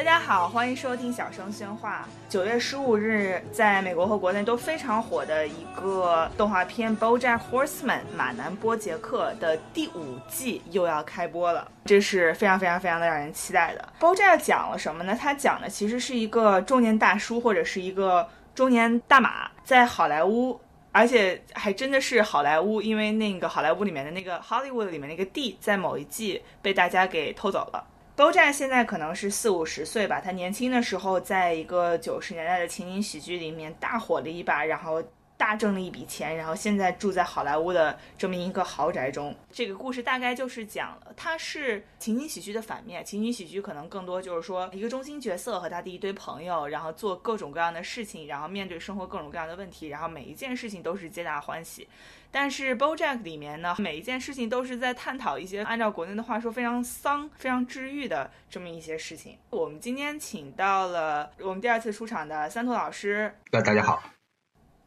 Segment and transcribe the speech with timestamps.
[0.00, 2.08] 大家好，欢迎收听小声喧哗。
[2.26, 13.86] 九月十五日，在美国和国内都非常火的一个动画片《BoJack Horseman》马南波杰克的第五季又要开播了，这是非常非常非常的让人期待的。
[14.00, 15.14] BoJack 讲了什么呢？
[15.14, 20.58] 他讲的其实是一个中年大叔或者是一个中年大马在好莱坞，
[20.92, 27.84] 而且还真的是好莱坞，因为那个好莱坞里面的那个 Hollywood 里面那个地，在某一季被大家给偷走了。
[28.20, 35.02] 肖战现在可能是四五十岁吧，他年轻的时候在一个九十年代的情景喜剧里面大火了一把，然后
[35.40, 39.34] 大挣了一笔钱，然后现在住在好莱坞的这么一个豪宅中。
[39.50, 51.88] 这个故事大概就是讲了，他是情景喜剧的反面，情景喜剧可能更多就是说一个中心角色和他的一堆朋友，然后做各种各样的事情，然后面对生活各种各样的问题，然后每一件事情都是皆大欢喜。
[52.30, 59.38] 但是 BoJack 里面呢，每一件事情都是在探讨一些按照国内的话说非常丧、非常治愈的这么一些事情。
[59.48, 64.00] 我们今天请到了我们第二次出场的三兔老师，那大家好，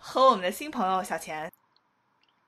[0.06, 1.50] 和我们的新朋友小钱，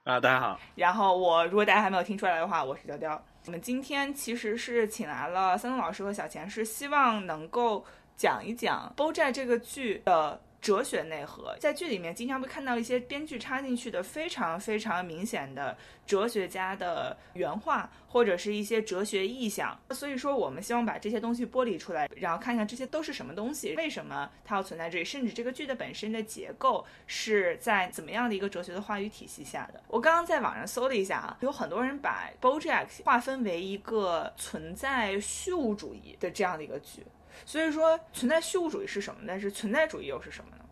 [0.04, 0.60] 啊，大家好。
[0.76, 3.24] 然后我如果大家还没有听出来的话，我是雕雕。
[3.46, 7.86] 我们今天其实是请来了三兔老师和小钱，是希望能够
[8.18, 10.42] 讲一讲 BoJack 这个剧的。
[10.66, 15.78] 哲学内核在剧里面经常会看到一些编剧插进去的非常非常明显的
[16.08, 19.80] 哲学家的原话，或者是一些哲学意象。
[19.92, 29.80] 所以说，我们希望把这些东西剥离出来，然后看看这些都是什么东西，为什么它要存在这里，甚至这个剧的本身的结构是在怎么样的一个哲学的话语体系下的。
[29.88, 37.06] 我刚刚在网上搜了一下啊，有很多人把 BoJack 划分为一个存在虚无主义的这样的一个剧。
[37.46, 39.22] 所以说，存在虚无主义是什么？
[39.28, 40.64] 但是存在主义又是什么呢？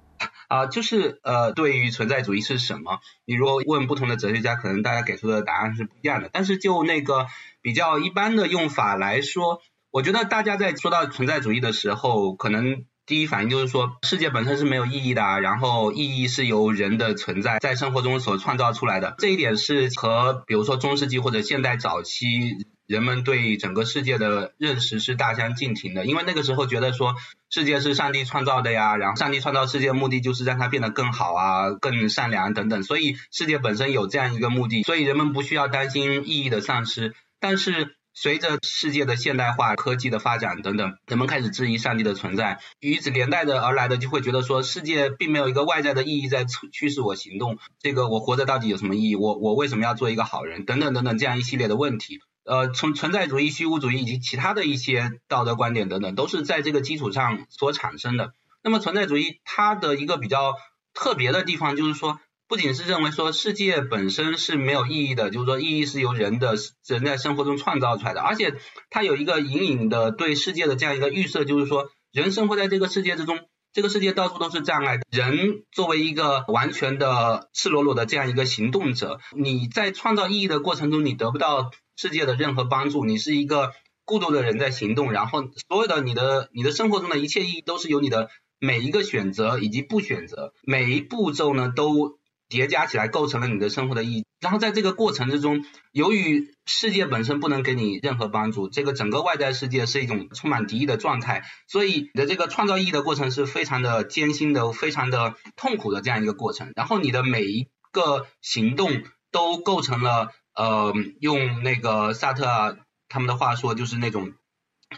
[0.47, 3.00] 啊，就是呃，对于存在主义是什么？
[3.25, 6.30] 你如果问不同的哲学家，可能大家给出的答案是不一样的。
[6.31, 7.28] 但是就那个
[7.61, 9.61] 比较一般的用法来说，
[9.92, 19.16] 我觉得大家在说到存在主义的时候，可能第一反应就是说，世界本身是没有意义的，然后意义是由人的存在在生活中所创造出来的。
[19.17, 22.66] 这一点是和比如说中世纪或者现代早期。
[22.86, 27.16] 人们对整个世界的认识是大相径庭的，因为那个时候觉得说
[27.49, 37.14] 世界是上帝创造的呀，然后上帝创造世界目的就是让它变得更好啊、更善良等等，所以世界本身有这样一个目的，所以人们不需要担心意义的丧失。
[37.39, 49.16] 但是随着世界的现代化、科技的发展等等，人们开始质疑上帝的存在，与此连带的而来的就会觉得说世界并没有一个外在的意义在驱使我行动，这个我活着到底有什么意义？
[49.16, 50.66] 我我为什么要做一个好人？
[50.66, 52.20] 等等等等这样一系列的问题。
[52.45, 58.33] 呃，从存在主义、虚无主义以及其他的一些道德观点等等，都是在这个基础上所产生的。
[58.64, 60.55] 那么存在主义它的一个比较
[60.93, 66.55] 特别的地方，就是说，不仅是认为说世界本身是没有意义的，就是说意义是由人的
[66.87, 68.55] 人在生活中创造出来的，而且
[68.89, 73.39] 它有一个隐隐的对世界的这样一个预设，就是说人生活在这个世界之中。
[73.75, 81.71] 这个世界到处都是障碍，人作为一个完全的赤裸裸的这样一个行动者，你在创造意义的过程中，你得不到
[82.03, 83.71] 世界的任何帮助，你是一个
[84.03, 92.19] 孤独的人在行动，然后所有的你的你的生活中的一切意义都是由你的每一个选择以及不选择，每一步骤呢都。
[92.49, 106.71] 叠加起来构成了你的生活的意义，然后在这个过程之中，由于世界本身不能给你任何帮助，这个整个外在世界是一种充满敌意的状态，所以你的这个创造意义的过程是非常的艰辛的、非常的痛苦的这样一个过程。
[106.75, 112.77] 然后你的每一个行动都构成了呃，用那个萨特
[113.09, 114.33] 他们的话说，就是那种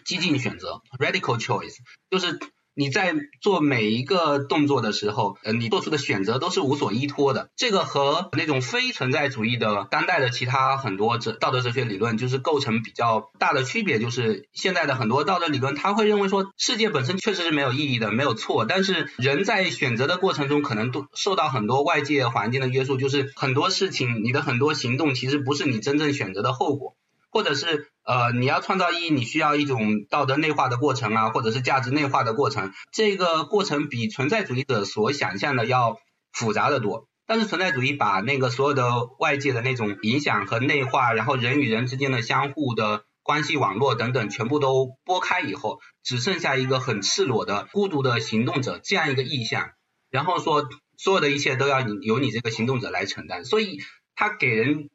[0.04, 1.78] 激进选择 （radical choice），
[2.10, 2.40] 就是。
[2.76, 7.50] 你在做每一个动作的时候，呃，你做出的选择都是无所依托的。
[7.56, 13.98] 这个和那种非存在主义的当代的其他很多哲道德哲学理论，就是构成比较大的区别。
[13.98, 18.66] 就是现在的很多道德理论，他会认为说，世界本身确实是没有意义的，没有错。
[18.66, 26.98] 但是人在选择的过程中，可能都受到很多外界环境的约束，就是很多事情，你的很多行动其实不是你真正选择的后果。
[27.30, 32.72] 或者是呃，你要创造意义，你需要一种道德内化的过程啊，或者是价值内化的过程。
[32.92, 35.98] 这个过程比存在主义者所想象的要
[36.32, 37.08] 复杂的多。
[37.26, 49.72] 但是存在主义把那个所有的外界的那种影响和内化，然后人与人之间的相互的关系网络等等，全部都拨开以后，只剩下一个很赤裸的孤独的行动者这样一个意象。
[50.12, 53.44] 然后说所有的一切都要由你这个行动者来承担。
[53.46, 53.80] 所以
[54.16, 54.92] 他给人。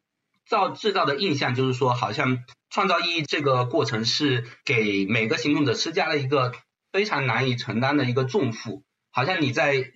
[0.47, 2.39] 造制造的印象就是说，好像
[2.71, 6.53] 创造意义这个过程是给每个行动者施加了一个
[6.93, 9.93] 非常难以承担的一个重负，好像你在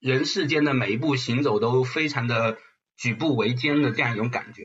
[0.00, 2.58] 人世间的每一步行走都非常的
[2.96, 4.64] 举步维艰的这样一种感觉。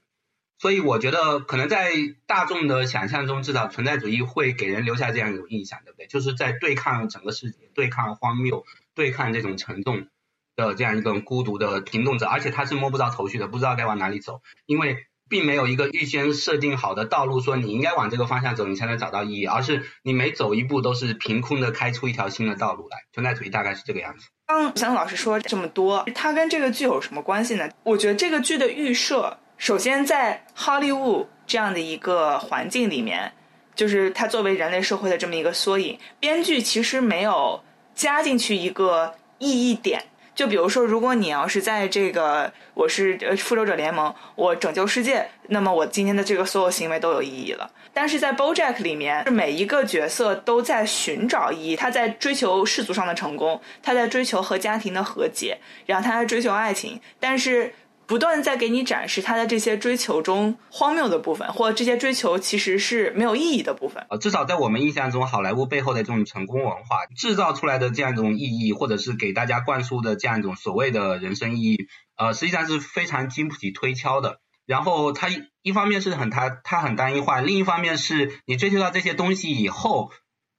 [0.59, 1.91] 所以我觉得可能在
[2.27, 6.05] 大众的想象中，至少存在主义会给人留下这样一种印象，对不对？
[6.05, 8.63] 就是在对抗整个世界，对抗荒谬，
[8.93, 10.07] 对抗这种沉重
[10.55, 22.97] 的这样一种孤独的行动者，而且他是摸不着头绪的，不知道该往哪里走，因为并没有一个预先设定好的道路，说你应该往这个方向走，你才能找到意义，而是你每走一步都是凭空的开出一条新的道路来。
[23.13, 24.27] 存在主义大概是这个样子。
[24.45, 27.69] 刚想老师说这么多，它跟这个剧有什么关系呢？
[27.83, 29.37] 我觉得这个剧的预设。
[29.57, 33.31] 首先，在好莱坞这样的一个环境里面，
[33.73, 37.63] 就是它作为人类社会的这么一个缩影，编剧其实没有
[37.95, 40.03] 加进去一个意义点。
[40.33, 47.69] 就比如说，如果你要是在这个我是复仇者联盟，我拯救世界，那么我今天的这个所有行为都有意义了。
[47.93, 57.73] 但是在 BoJack 里面，每一个角色都在寻找意义，他在追求世俗上的成功，他在追求和家庭的和解，然后他在追求爱情，但是。
[58.11, 64.05] 不断在给你展示他的这些追求中荒谬的部分，或这些追求其实是没有意义的部分。
[64.09, 71.87] 呃，至少在我们印象中，好莱坞背后的这种成功文化制造出来的这样一种意义，或者是给大家灌输的这样一种所谓的人生意义，
[72.17, 74.41] 呃，实际上是非常经不起推敲的。
[74.65, 75.29] 然后它
[75.61, 80.11] 一方面是很它它很单一化，另一方面是你追求到这些东西以后，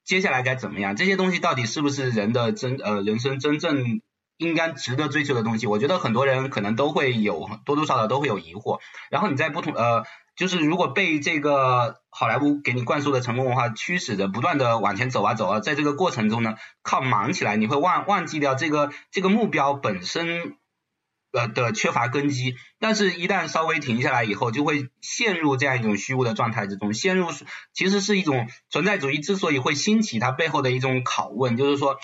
[0.06, 0.96] 接下来该怎么样？
[0.96, 4.00] 这些东西到底是不是人的真呃人生真正？
[4.36, 8.80] 应该值得追求的东西，我觉得很多人可能都会有多多少少都会有疑惑。
[9.10, 20.56] 然后你在不同呃，就是如果被这个好莱坞给你灌输的成功文化驱使着，不断的往前走啊走啊，在这个过程中呢，靠忙起来，你会忘忘记掉这个这个目标本身
[21.32, 22.56] 呃的缺乏根基。
[22.80, 27.28] 但是，一旦稍微停下来以后，就会陷入这样一种虚无的状态之中，陷入
[27.72, 31.96] 其实是一种存在主义之所以会兴起，它背后的一种拷问，就是说。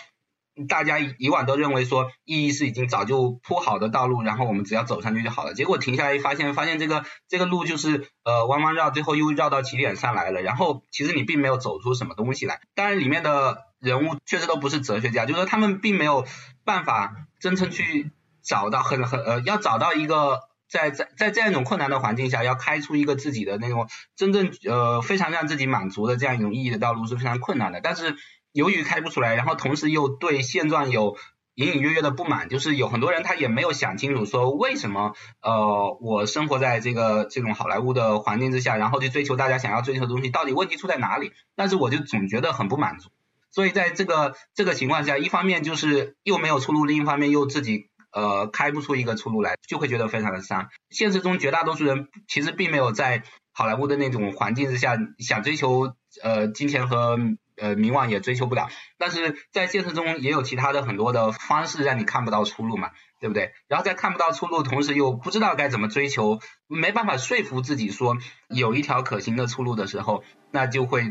[0.66, 5.55] 大家以往都认为说意义是已经早就铺好的道路，然后我们只要走上去就好了。
[5.55, 10.43] 结果停下来一发现，发现这个这个路就是呃弯弯绕，最后又绕到起点上来了。
[10.43, 12.60] 然后其实你并没有走出什么东西来。
[12.75, 16.25] 当然里面的人物确实都不是哲学家，就是说他们并没有
[16.64, 18.10] 办法真正去
[18.43, 27.81] 找到很很呃要找到一个在在在这样一种困难的环境下要开出一个自己的那种真正呃非常让自己满足的这样一种意义的道路是非常困难的。
[27.81, 28.16] 但是。
[28.52, 31.16] 由于开不出来，然后同时又对现状有
[31.54, 41.32] 隐隐约约的不满，就是有很多人他也没有想清楚，说为什么呃我生活在这个这种好莱坞的环境之下，然后去追求大家想要追求的东西，到底问题出在哪里？
[41.56, 43.10] 但是我就总觉得很不满足，
[43.50, 50.68] 所以在这个这个情况下，一方面就是又没有出路，另一方面又自己呃开不出一个出路来，就会觉得非常的伤。
[50.90, 55.92] 现实中绝大多数人其实并没有在好莱坞的那种环境之下想追求
[56.22, 57.18] 呃金钱和。
[57.60, 58.69] 呃，名望也追求不了，
[58.99, 62.90] 但是在现实中也有其他的很多的方式让你看不到出路嘛，
[63.20, 63.52] 对不对？
[63.69, 68.16] 然后在看不到出路，同时又不知道该怎么追求，没办法说服自己说
[68.49, 71.02] 有一条可行的出路的时候，那就会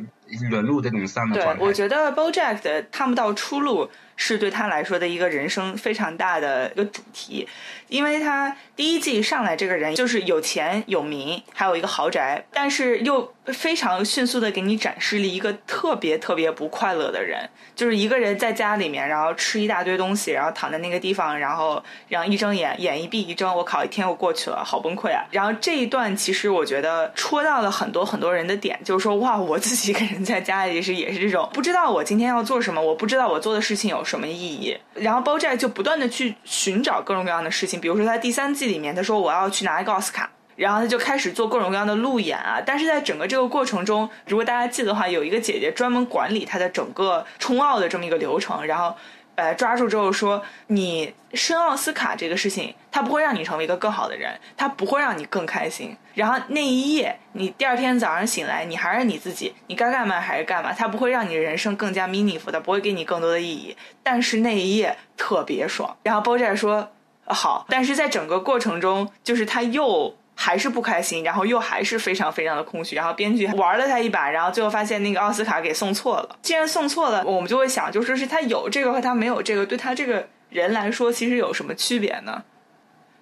[0.50, 1.60] 沦入这种丧的状态。
[1.60, 3.90] 对，我觉得 BoJack 的看不到出路。
[4.18, 7.48] 是对他来说的一个人生非常大的一个主题，
[7.88, 25.24] 因为他第一季上来这个人就是有钱有名，还有一个豪宅，但是又非常迅速的给你展示了一个特别特别不快乐的人，就是一个人在家里面，然后吃一大堆东西，然后躺在那个地方，然后然后一睁眼眼一闭一睁，我靠，一天又过去了，好崩溃啊！
[25.30, 34.04] 然后这一段其实我觉得戳到了很多很多人的点，就是说哇，我自己一个人在家里是也是这种不知道我今天要做什么，我不知道我做的事情有。
[34.08, 34.78] 什么意义？
[34.94, 42.62] 然后包寨就不断的去寻找各种各样的事情，比如说他第三季里面，他说我要去拿一个奥斯卡，然后他就开始做各种各样的路演啊。
[42.66, 48.96] 但是在整个这个过程中，如果大家记得的话，有一个姐姐专门管理他的整个冲奥的这么一个流程，然后。
[49.38, 55.96] 呃，抓住之后说，你申奥斯卡这个事情，它不会让你成为一个更好的人，它不会让你更开心。
[56.16, 63.78] 然后那一夜，你第二天早上醒来，你还是你自己，你该干嘛还是干嘛，它不会让你人生更加 meaningful，它不会给你更多的意义。
[64.02, 65.96] 但是那一夜特别爽。
[66.02, 66.90] 然后包寨说
[67.28, 70.16] 好，但是在整个过程中，就是他又。
[70.40, 76.38] 还是不开心，然后又还是非常非常的空虚，然后编剧玩了他一把，然后最后发现那个奥斯卡给送错了。
[76.44, 82.44] 既然送错了，我们就会想，就说是他有这个和他没有这个，对他这个人来说，其实有什么区别呢？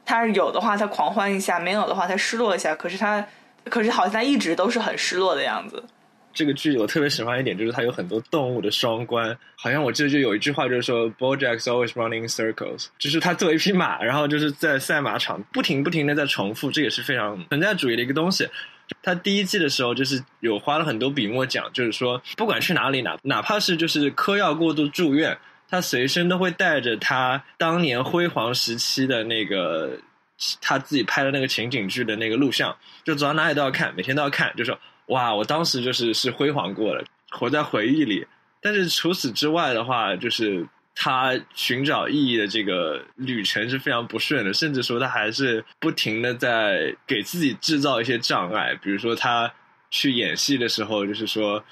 [0.06, 2.76] 他有的话，他狂欢一下；没有的话，他失落一下。
[2.76, 3.26] 可是他，
[3.70, 5.84] 可是好像一直都是很失落的样子。
[6.36, 9.36] 这个剧我特别喜欢一点，就是它有很多动物的双关。
[9.56, 18.48] 好像我记得就有一句话，就是说 “BoJack's always running circles”，就是他作为一匹马，然后就是在赛马场不停不停的在重复，这也是非常存在主义的一个东西。
[19.02, 25.36] 他第一季的时候就是有花了很多笔墨讲，就是说不管去哪里，哪哪怕是就是嗑药过度住院，
[25.70, 29.98] 他随身都会带着他当年辉煌时期的那个
[30.62, 38.26] 他自己拍的那个情景剧的那个录像，就走到哪里都要看，每天都要看，就说哇，我当时就是是辉煌过了，活在回忆里。
[38.62, 49.54] 但是除此之外的话，就是他寻找意义的这个旅程是非常不顺的，甚至说他还是不停的在给自己制造一些障碍，比如说他
[49.90, 51.64] 去演戏的时候，就是说。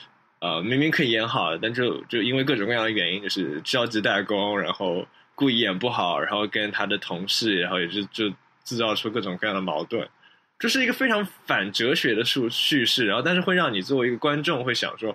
[0.45, 8.29] 呃，明明可以演好，但就就因为各种各样的原因，就是着急怠工，然后故意演不好，然后跟他的同事，然后也是就
[8.65, 10.05] 制造出各种各样的矛盾，
[10.63, 15.13] 这是一个非常反哲学的叙叙事，然后但是会让你作为一个观众会想说，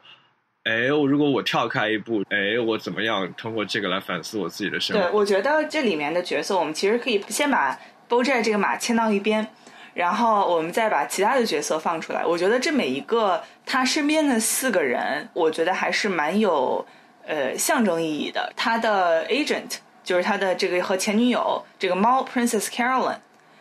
[0.64, 5.02] 哎，我如果我跳开一步，哎，我怎么样通过这个来反思我自己的生活？
[5.02, 7.74] 对，我觉得这里面的角色，我们其实可以先把
[8.10, 9.48] BoJack 这个马牵到一边。
[9.94, 16.86] 然后我们再把其他的角色放出来，我觉得这每一个他身边的四个人，我觉得还是蛮有
[17.26, 18.52] 呃象征意义的。
[18.54, 23.16] 他的 agent 就是他的这个和前女友这个猫 Princess Carolyn。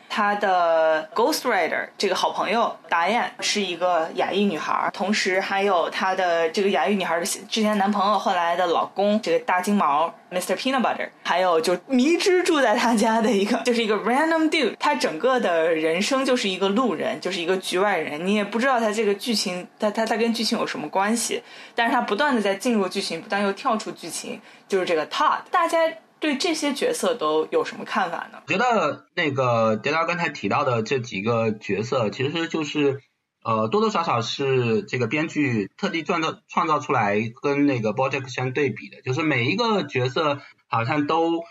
[0.09, 10.55] 他的 ghostwriter 这个好朋友达燕是一个亚裔女孩，同时还有他的这个亚裔女孩的之前男朋友，后来的老公这个大金毛 Mr.
[10.55, 21.41] Peanut Butter，还有就迷之住在他家的一个 就是一个 random dude，他整个的人生就是一个路人，就是一个局外人，你也不知道他这个剧情，他他他跟剧情有什么关系，
[21.75, 25.77] 但是他不断的在进入剧情，不断又跳出剧情，就是这个 Todd，大家。
[26.19, 28.41] 对这些角色都有什么看法呢？
[28.47, 33.01] 我觉得那个蝶刀刚才提到的这几个角色，其实就是
[33.43, 41.43] 呃多多少少是这个编剧特地创造创造出来跟那个 BoJack 相对比的，就是每一个角色好像都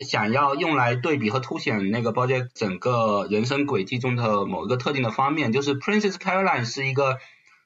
[0.00, 5.52] 想要用来对比和凸显那个 BoJack 整个人生轨迹中的某一个特定的方面。
[5.52, 7.18] 就是 Princess Caroline 是一个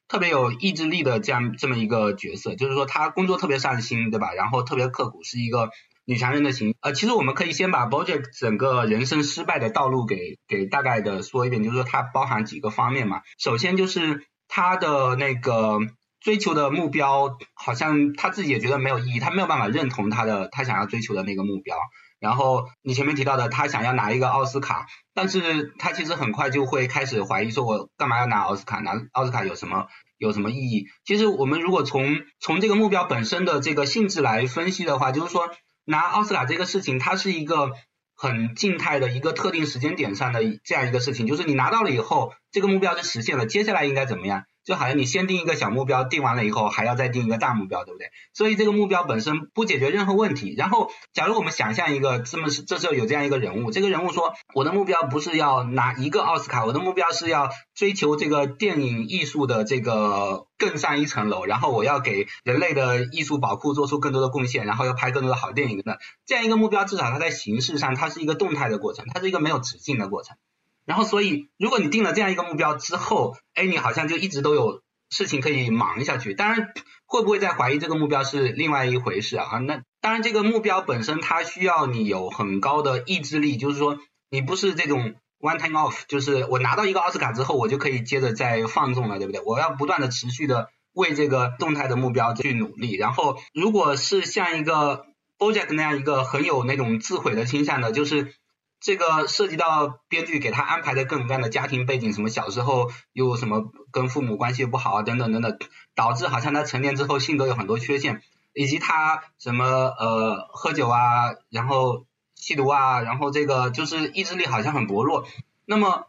[0.07, 4.35] 特别有意志力的这样这么一个角色，就是说他工作特别上心，对吧？
[4.35, 5.71] 然后特别刻苦，是一个。
[6.05, 13.21] 女强人的形，呃，其实我们可以先把 BoJack 整个人生失败的道路给给大概的说一遍，就是说它包含几个方面嘛。
[13.39, 15.79] 首先就是他的那个
[16.21, 21.77] 追求的目标，好像他自己也觉得没有意义，他没有办法认同他的他想要追求的那个目标。
[22.19, 28.79] 然后你前面提到的，他想要拿一个奥斯卡，但是他其实很快就会开始怀疑，说我干嘛要拿奥斯卡？
[28.81, 29.87] 拿奥斯卡有什么
[30.19, 30.87] 有什么意义？
[31.05, 35.49] 其实我们如果从从这个目标本身的这个性质来分析的话，就是说。
[35.85, 37.73] 拿奥斯卡这个事情，它是一个
[38.15, 44.45] 很静态的一个特定时间点上的这样一个事情，就是你拿到了以后，这个目标就实现了，接下来应该怎么样？
[44.65, 48.09] 就好像你先定一个小目标，定完了以后还要再定一个大目标，对不对？
[48.33, 50.55] 所以这个目标本身不解决任何问题。
[50.57, 70.37] 然后，假如我们想象一个这么这时候有这样一个人物，这个人物说，我的目标不是要拿一个奥斯卡，我的目标是要追求这个电影艺术的这个更上一层楼，然后我要给人类的艺术宝库做出更多的贡献，然后要拍更多的好电影的这样一个目标，至少它在形式上它是一个动态的过程，它是一个没有止境的过程。
[70.85, 76.35] 然后，所以如果你定了这样一个目标之后，哎，你好像就一直都有事情可以忙下去。
[76.35, 76.73] 当然，
[77.07, 79.59] 会不会再怀疑这个目标是另外一回事啊？
[79.59, 83.99] 那当然，这个目标本身它需要你有很高的意志力，就是说
[84.29, 89.41] 你不是这种 one time off，就是我拿到一个奥斯卡之后，我就可以接着再放纵了，对不对？
[89.45, 92.97] 我要不断的持续的为这个动态的目标去努力。
[92.97, 95.07] 然后，如果是像一个
[95.39, 98.35] BoJack 那样一个很有那种自毁的倾向的，就是。
[98.83, 105.57] 这个涉及到编剧给他安排的各种各样的家庭背景，什么小时候又什么跟父母关系不好啊，等等等等，
[105.95, 108.23] 导致好像他成年之后性格有很多缺陷，
[108.53, 115.29] 以及他什么呃喝酒啊，然后吸毒啊，然后这个就是意志力好像很薄弱。
[115.65, 116.09] 那么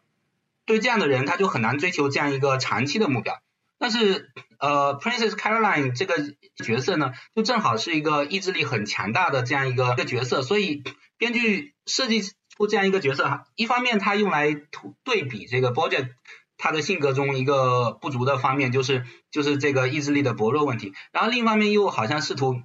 [0.66, 3.40] 对这样的人，他就很难追求这样一个长期的目标。
[3.78, 6.16] 但是呃，Princess Caroline 这个
[6.56, 10.84] 角色呢，就正好是一个意志力很强大的这样一个一个角色，所以
[11.20, 12.24] 编剧设计。
[12.56, 14.56] 出这样一个角色哈，一方面他用来
[15.04, 16.10] 对比这个 BoJack
[16.56, 20.94] 他的性格中一个不足的方面，就是就是这个意志力的薄弱问题。
[21.12, 22.62] 然后另一方面又好像试图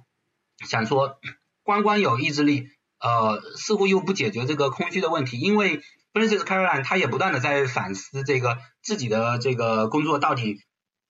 [0.63, 1.17] 想说，
[1.63, 2.67] 光光有意志力，
[2.99, 5.39] 呃，似乎又不解决这个空虚的问题。
[5.39, 5.81] 因为
[6.13, 10.57] Princess Caroline 他也不断的在反思这个自己的这个工作到底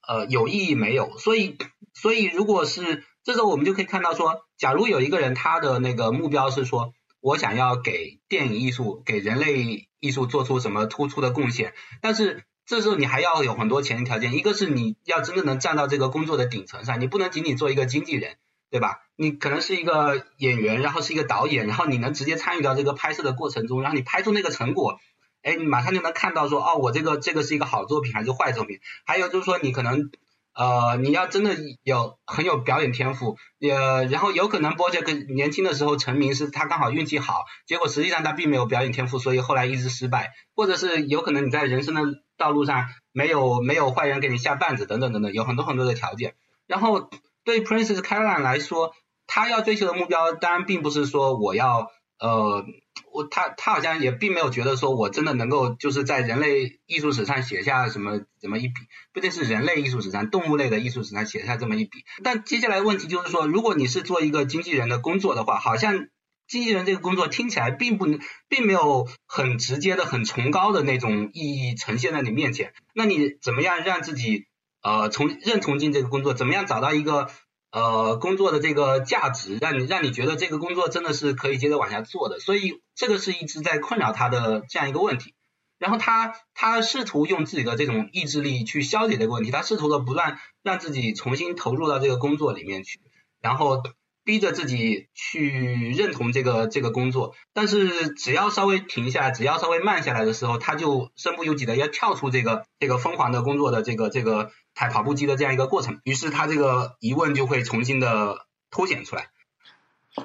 [0.08, 1.18] 呃有意义没有。
[1.18, 1.58] 所以
[1.92, 6.94] 所以如果是这时候我们就可以看到说，假如有一个人他的那个目标是说。
[7.20, 18.36] 我想要给电影艺术、给人类艺术做出什么突出的贡献，但是这时候你还要有很多前提条件，一个是你要真正能站到这个工作的顶层上，你不能仅仅做一个经纪人，
[18.70, 19.00] 对吧？
[19.16, 24.98] 你可能是一个演员，然后是一个导演，然后你能直接参与到这个拍摄的过程中，然后你拍出那个成果，
[25.42, 28.78] 哎，你马上就能看到说，哦，我这个这个是一个好作品还是坏作品。
[29.04, 30.10] 还有就是说，你可能
[30.54, 42.02] 呃，你要真的有很有表演天赋，呃，然后有可能 BoJack 年轻的时候成名是他刚好运气好，结果实际上他并没有表演天赋，所以后来一直失败，或者是有可能你在人生的
[42.36, 46.34] 道路上没有没有坏人给你下绊子等等等等，有很多很多的条件。
[46.66, 47.10] 然后
[47.44, 48.92] 对 Prince Keral 来说，
[49.26, 52.64] 他要追求的目标当然并不是说我要呃。
[53.12, 58.74] 我他他好像也并没有觉得说我真的能够就是在人类艺术史上写下什么怎么一笔，
[59.12, 62.04] 不仅是人类艺术史上，动物类的艺术史上写下这么一笔。
[62.22, 66.08] 但接下来问题就是说，如果你是做一个经纪人的工作的话，好像
[66.46, 68.06] 经纪人这个工作听起来并不
[68.48, 72.72] 并没有很直接的、很崇高的那种意义呈现在你面前。
[72.94, 74.46] 那你怎么样让自己
[74.82, 76.34] 呃从认同进这个工作？
[76.34, 77.28] 怎么样找到一个？
[77.72, 85.34] 呃，工作的这个价值，让你让你觉得这个工作真的是可以接着往下做的，所以这个是一直在困扰他的这样一个问题。
[85.78, 93.00] 然后他他试图用自己的这种意志力去消解这个问题，他试图的不断让自己重新投入到这个工作里面去，
[93.40, 93.82] 然后。
[94.22, 109.28] 逼着自己去认同这个这个工作，但是只要稍微停下来，只要稍微慢下来的时候，他就身不由己的要跳出这个这个疯狂的工作的这个这个踩跑步机的这样一个过程，于是他这个疑问就会重新的凸显出来。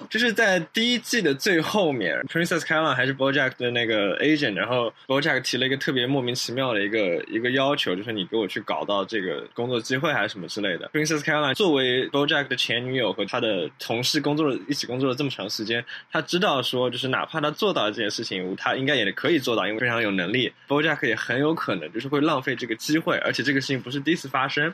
[0.10, 10.90] 就是在第一季的最后面，Princess Caroline 还是 BoJack 的那个 agent，然后 BoJack 提了一个特别莫名其妙的一个一个要求，就是你给我去搞到这个工作机会还是什么之类的。
[10.92, 20.52] Princess Caroline 作为 BoJack 的前女友和他的同事工作了一起工作了这么长时间，他知道说，就是哪怕他做到了这件事情，他应该也可以做到，因为非常有能力。
[20.68, 24.74] BoJack 也很有可能就是会浪费这个机会，而且这个事情不是第一次发生，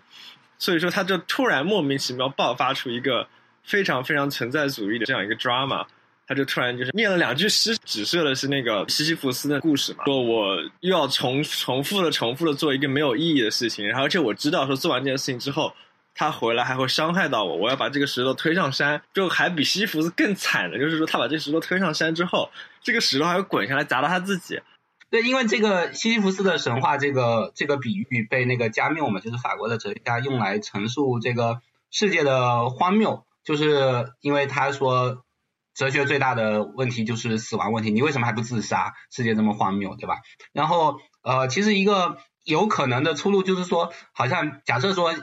[0.58, 3.28] 所以说他就突然莫名其妙爆发出一个。
[3.64, 5.86] 非常非常存在主义的这样一个 drama，
[6.28, 15.74] 他就突然就是念了两句诗，指涉的是那个西西弗斯的故事嘛，说我又要重重复的重复的做一个没有意义的事情，然后而且我知道说做完这件事情之后，
[16.16, 22.50] 他回来还会伤害到我，我要把这个石头推上山，就还比西西弗斯更惨的，就是说他把这石头推上山之后，
[22.82, 24.60] 这个石头还会滚下来砸到他自己。
[25.10, 33.26] 对，因为这个西西弗斯的神话这个这个比喻被那个加缪嘛，就是法国的哲学家用来陈述这个世界的荒谬。
[33.44, 35.24] 就是因为他说，
[35.74, 38.94] 哲学最大的问题就是死亡问题，你为什么还不自杀？
[39.10, 40.18] 世界这么荒谬，对吧？
[40.52, 45.16] 然后呃，其实一个有可能的出路就是说，好像假设说，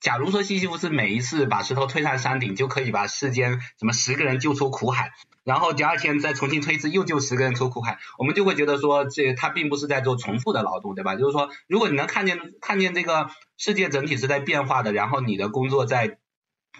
[0.00, 5.12] 假如说西西弗斯每一次把石头推上山顶，就可以把世间什么十个人救出苦海，
[5.44, 11.14] 然后第二天再重新推一次，又救十个人出苦海，我们就会觉得说，这他并不是在做重复的劳动，对吧？
[11.14, 16.18] 就是说，如果你能看见看见这个世界整体是在变化的，然后你的工作在。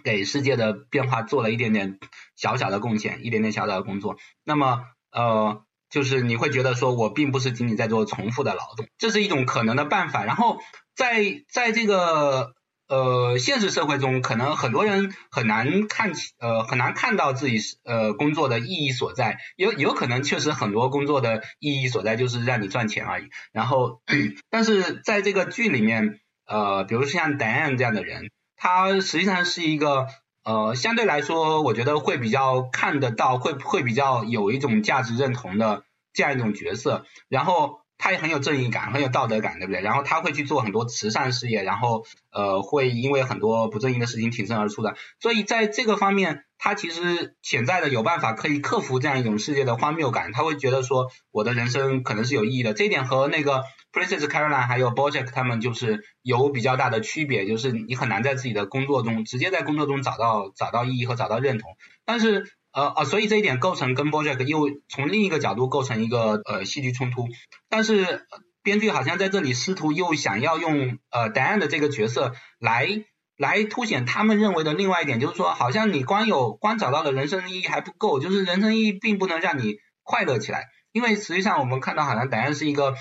[0.04, 1.98] 给世界的变化做了一点点
[2.36, 4.16] 小小的贡献，一点点小小的工作。
[4.44, 4.80] 那么，
[5.12, 10.24] 呃，就是你会觉得说，我并不是仅仅在做重复的劳动，这是一种可能的办法。
[10.24, 10.58] 然后，
[10.96, 12.54] 在在这个
[12.88, 19.38] 呃现实社会中，可能很多人很难看起，呃，很难看到自己呃工作的意义所在。
[19.56, 23.28] 有有可能确实很多工作的意义所在就是让你赚钱而已。
[23.52, 24.02] 然后，
[24.50, 28.30] 但是在这个剧里面，呃，比如像 Dan 这样的人。
[28.62, 30.06] 他实际上是一个
[30.44, 37.04] 呃，相对来说，我觉得会比较看得到，会会比较有一种价值认同的这样一种角色。
[37.28, 39.80] 然后他也很有正义感，很有道德感，对不对？
[39.80, 44.94] 然后他会去做很多慈善事业，然后呃，会因为很多不正义的事情挺身而出的。
[45.18, 50.30] 所以在这个方面，他其实潜在的有办法可以克服这样一种世界的荒谬感。
[50.30, 52.74] 他会觉得说，我的人生可能是有意义的。
[52.74, 53.64] 这一点和那个。
[53.92, 61.76] Princess Caroline 还有 BoJack 他们就是有比较大的区别，就是你很难在自己的工作中直接在工作中找到找到意义和找到认同。
[62.06, 67.28] 但是呃呃，所以这一点构成跟 BoJack 又从另一个角度构成一个呃戏剧冲突。
[67.68, 68.26] 但是
[68.62, 72.88] 编剧好像在这里试图又想要用呃 Diane 的这个角色来
[73.36, 80.68] 来凸显他们认为的另外一点，就是说好像你光有光找到了人生意义还不够，就是人生意义并不能让你快乐起来。
[80.92, 82.94] 因为实际上我们看到好像 Diane 是一个。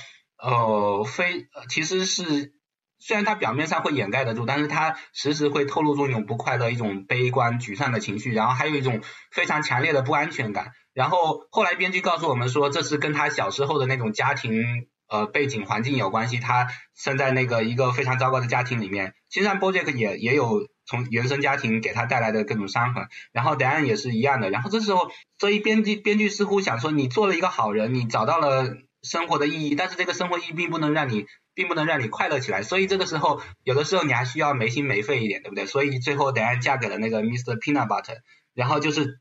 [0.43, 2.53] 呃，非其实是
[2.97, 9.01] 虽然他表面上会掩盖得住，但是他时时会透露出一种不快乐、一种悲观、沮丧的情绪，然后还有一种
[9.31, 10.71] 非常强烈的不安全感。
[10.93, 16.39] 然后后来编剧告诉我们说，这是跟他小时候的那种家庭呃背景环境有关系。
[16.39, 23.07] 他生在那个一个非常糟糕的家庭里面，其实上 BoJack 也也有从原生家庭给他带来的各种伤痕。
[23.31, 24.49] 然后答案也是一样的。
[24.49, 28.75] 然后这时候，所以编剧编剧似乎想说，你做了一个好人，你找到了。
[29.03, 35.65] 生活的意义，但是这个生活意义并不能让你，并不能让你快乐起来，所以这个时候，有的时候你还需要没心没肺一点，对不对？
[35.65, 37.57] 所以最后等下嫁给了那个 Mr.
[37.59, 38.17] Peanut Butter，
[38.53, 39.19] 然后就是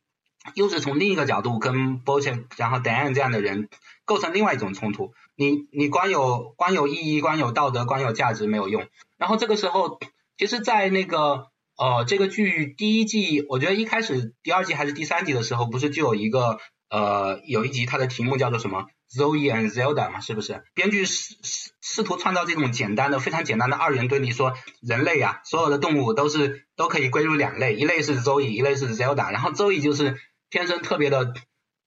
[0.54, 3.68] 又是从另一个角度跟 Bojan，然后 Dan 这样的人
[4.04, 5.12] 构成另外一种冲突。
[5.34, 8.86] 你你光有光有意义，光有道德，光有价值没有用。
[9.16, 9.98] 然后这个时候
[10.36, 11.46] 其实，在那个
[11.78, 16.58] 呃这个剧第一季，我觉得一开始第二季还是第三季的时候，不是就有一个
[16.90, 20.62] 呃有一集它的题目叫做什么 Zoe and Zelda 嘛，是不是？
[20.74, 21.36] 编剧试
[21.80, 30.16] 试图创造这种简单的、非常简单的二元对立，说人类啊，所有的动物都是都可以归入两类，一类是 Zoe，一类是 Zelda，然后 Zoe 就是
[30.50, 31.34] 天生特别的。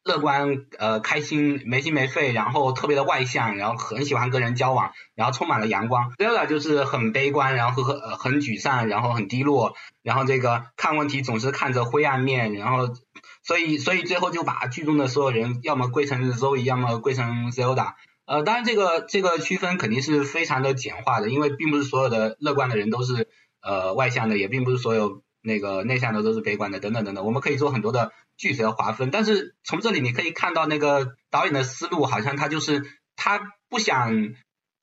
[0.05, 6.11] 乐观，呃，开心，没心没肺，然后特别的外向，然后很喜欢跟人交往，然后充满了阳光。
[6.17, 12.89] Zelda 就是很悲观，然后很很沮丧，然后很低落，然后这个看问题总是看着灰暗面，然后
[13.43, 17.93] 所以所以最后就把剧中的所有人要么归成 Zoe，要么归成 Zelda。
[18.25, 23.27] 呃，当然这个这个区分肯定是非常的简化的，因为并不是所有的乐观的人都是
[23.61, 28.11] 呃外向的，也并不是所有那个内向的都是悲观的，等等等等，我们可以做很多的。
[28.35, 32.83] 具体的划分，但是从这里你可以看到那个导演的思路，好像他就是
[33.15, 34.33] 他不想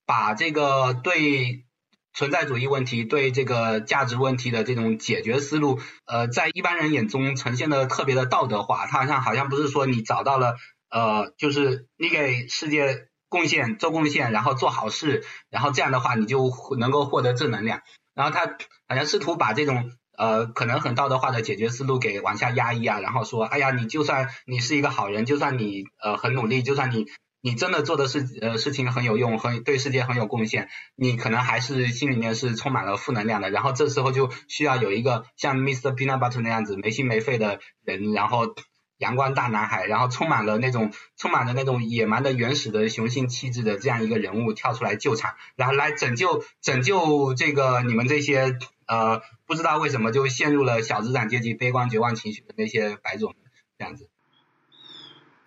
[0.07, 1.65] 把这个对
[2.13, 8.87] 存在主义问题、对这个价值问题的这种解决思路，呃，在一般人眼中呈现的特别的道德化。
[8.87, 10.57] 他好像好像不是说你找到了
[10.91, 17.81] 呃，就是你给世界贡献做贡献，然后做好事，然后这样的话你就能够获得正能量。
[18.15, 18.57] 然后他
[18.89, 19.93] 好像试图把这种。
[20.19, 27.07] 呃，可能很道德化的解决思路给往下压抑啊，然后说，哎呀，你就算你是一个好人，就算你呃很努力，就算你
[27.41, 33.51] 你真的做的事呃事情很有用，很对世界很有贡献，你可能还是心里面是充满了负能量的。
[33.51, 35.95] 然后这时候就需要有一个像 Mr.
[35.95, 38.55] Peanut Butter 那样子没心没肺的人，然后
[38.99, 48.59] 阳光大男孩，然后充满了那种充满了那种野蛮的原始的雄性气质的这样一个人物跳出来救场，然后来拯救拯救这个你们这些。
[48.91, 53.37] 呃，不知道为什么就陷入了小资产阶级悲观绝望情绪的那些白种
[53.79, 54.11] 这样子。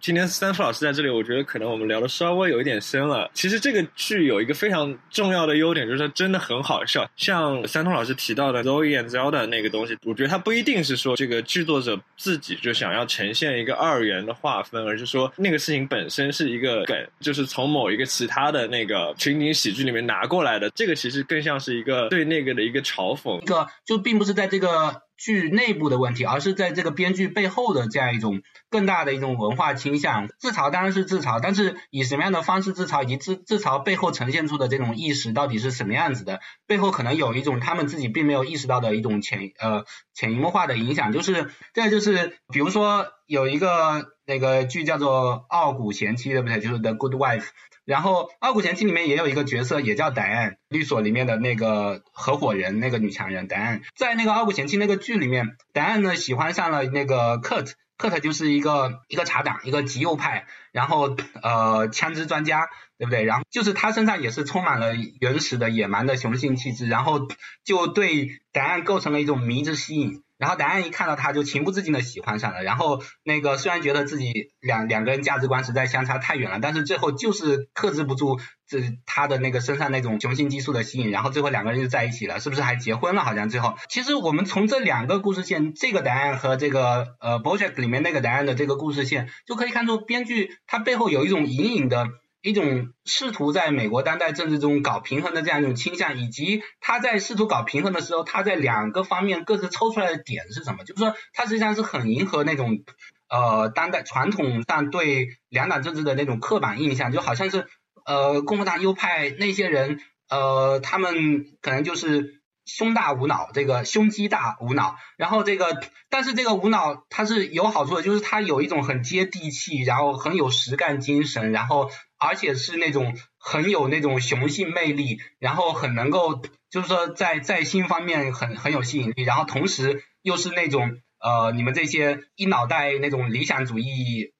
[0.04, 3.32] 今天三福老师在这里，我觉得可能我们聊的稍微有一点深了。
[3.34, 7.10] 其实这个剧有一个非常重要的优点，就是它真的很好笑。
[7.16, 20.70] 像三通老师提到的 Zoe and Zelda 那个东西，我觉得它不一定是说这个剧作者自己就想要呈现一个二元的划分，而是说那个事情本身是一个梗，就是从某一个其他的那个情景喜剧里面拿过来的。
[20.72, 25.02] 这个其实更像是一个对那个的一个嘲讽，一个就并不是在这个。
[25.24, 30.28] 剧内部的问题，而是在这个编剧背后的这样一种更大的一种文化倾向。
[30.38, 36.42] 自嘲当然是自嘲，但是以什么样的方式自嘲，以及自自嘲背后呈现出的这种意识到底是什么样子的？
[36.68, 41.14] 背后可能有一种他们自己并没有意识到的一种潜呃潜移默化的影响。
[41.14, 46.60] 就是这就是比如说有一个那个剧叫做《傲骨贤妻》，对不对？
[46.60, 47.42] 就是《The Good Wife》。
[47.86, 53.82] 然后《傲骨贤妻》里面也有一个角色，也叫戴安，律所里面的那个合伙人，那个女强人戴安。
[53.96, 63.26] 在那个《傲骨贤妻》那个剧里面，戴安呢喜欢上了那个 Kurt，Kurt 就是一个一个茶党，一个极右派，然后呃枪支专家，对不对？
[63.26, 67.28] 然后就是他身上也是充满了原始的野蛮的雄性气质，然后
[67.66, 70.23] 就对戴安构成了一种迷之吸引。
[70.44, 83.22] 然后答案一看到他就情不自禁的喜欢上了，然后那个虽然觉得自己两两个人价值观实在相差太远了，但是最后就是克制不住这他的那个身上那种雄性激素的吸引，然后最后两个人就在一起了，是不是还结婚了？
[83.24, 92.10] 好像最后，其实我们从这两个故事线，这个答案和这个呃 project 里面那个答案的这个故事线，就可以看出编剧他背后有一种隐隐的。
[92.44, 100.84] 一种试图在美国当代政治中搞平衡的这样一种倾向，以及他在试图搞平衡的时候，他在两个方面各自抽出来的点是什么？
[100.84, 102.84] 就是说，他实际上是很迎合那种
[103.30, 107.66] 呃当代传统上对两党政治的那种刻板印象，就好像是
[108.06, 112.44] 呃共和党右派那些人呃他们可能就是。
[112.66, 121.92] 胸大无脑，这个胸肌大无脑，然后这个，但是这个无脑它是有好处的，就是它有一种很接地气，然后很有实干精神，然后
[122.24, 134.33] 而且是那种很有那种雄性魅力，然后很能够就是说在在性方面很很有吸引力，然后同时又是那种呃你们这些一脑袋那种理想主义。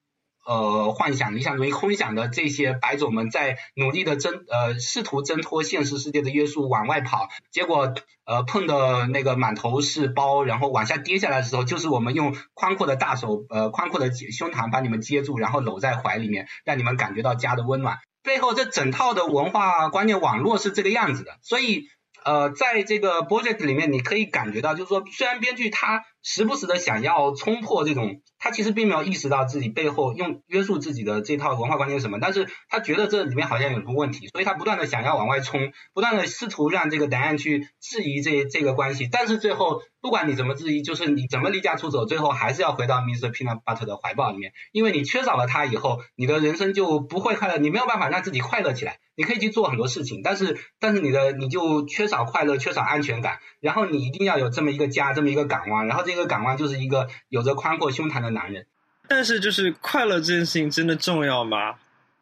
[0.44, 17.98] 呃，幻想、理想主义、空想的这些白种们在努力的挣呃，试图挣脱现实世界的约束往外跑，结果呃碰的那个满头是包，然后往下跌下来的时候，就是我们用宽阔的大手呃宽阔的胸膛把你们接住，然后搂在怀里面，让你们感觉到家的温暖。
[18.22, 21.88] 背后这整套的文化观念网络是这个样子的，所以
[22.24, 43.30] 呃，在这个 project 里面，你可以感觉到，就是说，虽然编剧他时不时的想要冲破这种，他其实并没有意识到自己背后用约束自己的这套文化观念是什么，但是他觉得这里面好像有什么问题，所以他不断的想要往外冲，不断的试图让这个答案去质疑这这个关系，但是最后不管你怎么质疑，就是你怎么离家出走，最后还是要回到 Mr.
[43.30, 48.98] Peanut Butter 的怀抱里面，因为你缺少了他以后，你的人生就不会快乐，你没有办法让自己快乐起来。
[49.16, 58.66] 你可以去做很多事情，但是但是你的你就缺少快乐，缺少安全感，然后你一定要有这么一个家，这么一个港湾，然后这这个感官就是一个有着宽阔胸膛的男人。
[59.08, 61.74] 但是就是快乐这件事情真的重要吗？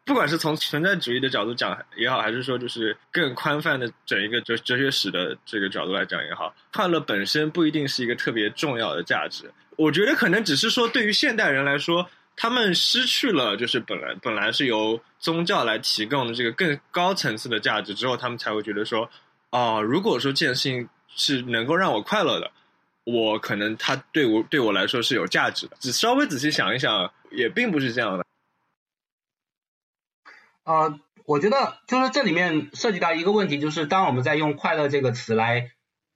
[0.05, 9.49] 不管是从存在主义的角度讲也好，还是说就是更宽泛的整一个哲哲学史的这个角度来讲也好，快乐本身不一定是一个特别重要的价值。
[9.77, 12.09] 我觉得可能只是说对于现代人来说。
[12.35, 19.07] 他们失去了，就是本来本来是由宗教来提供的这个更高层次的价值之后，他们才会觉得说，
[19.51, 22.49] 哦，如果说这件事情是能够让我快乐的，
[23.03, 25.77] 我可能他对我对我来说是有价值的。
[25.79, 28.25] 只稍微仔细想一想，也并不是这样的。
[30.63, 35.71] 呃，我觉得就是这里面涉及到一个问题，就是当我们在用“快乐”这个词来。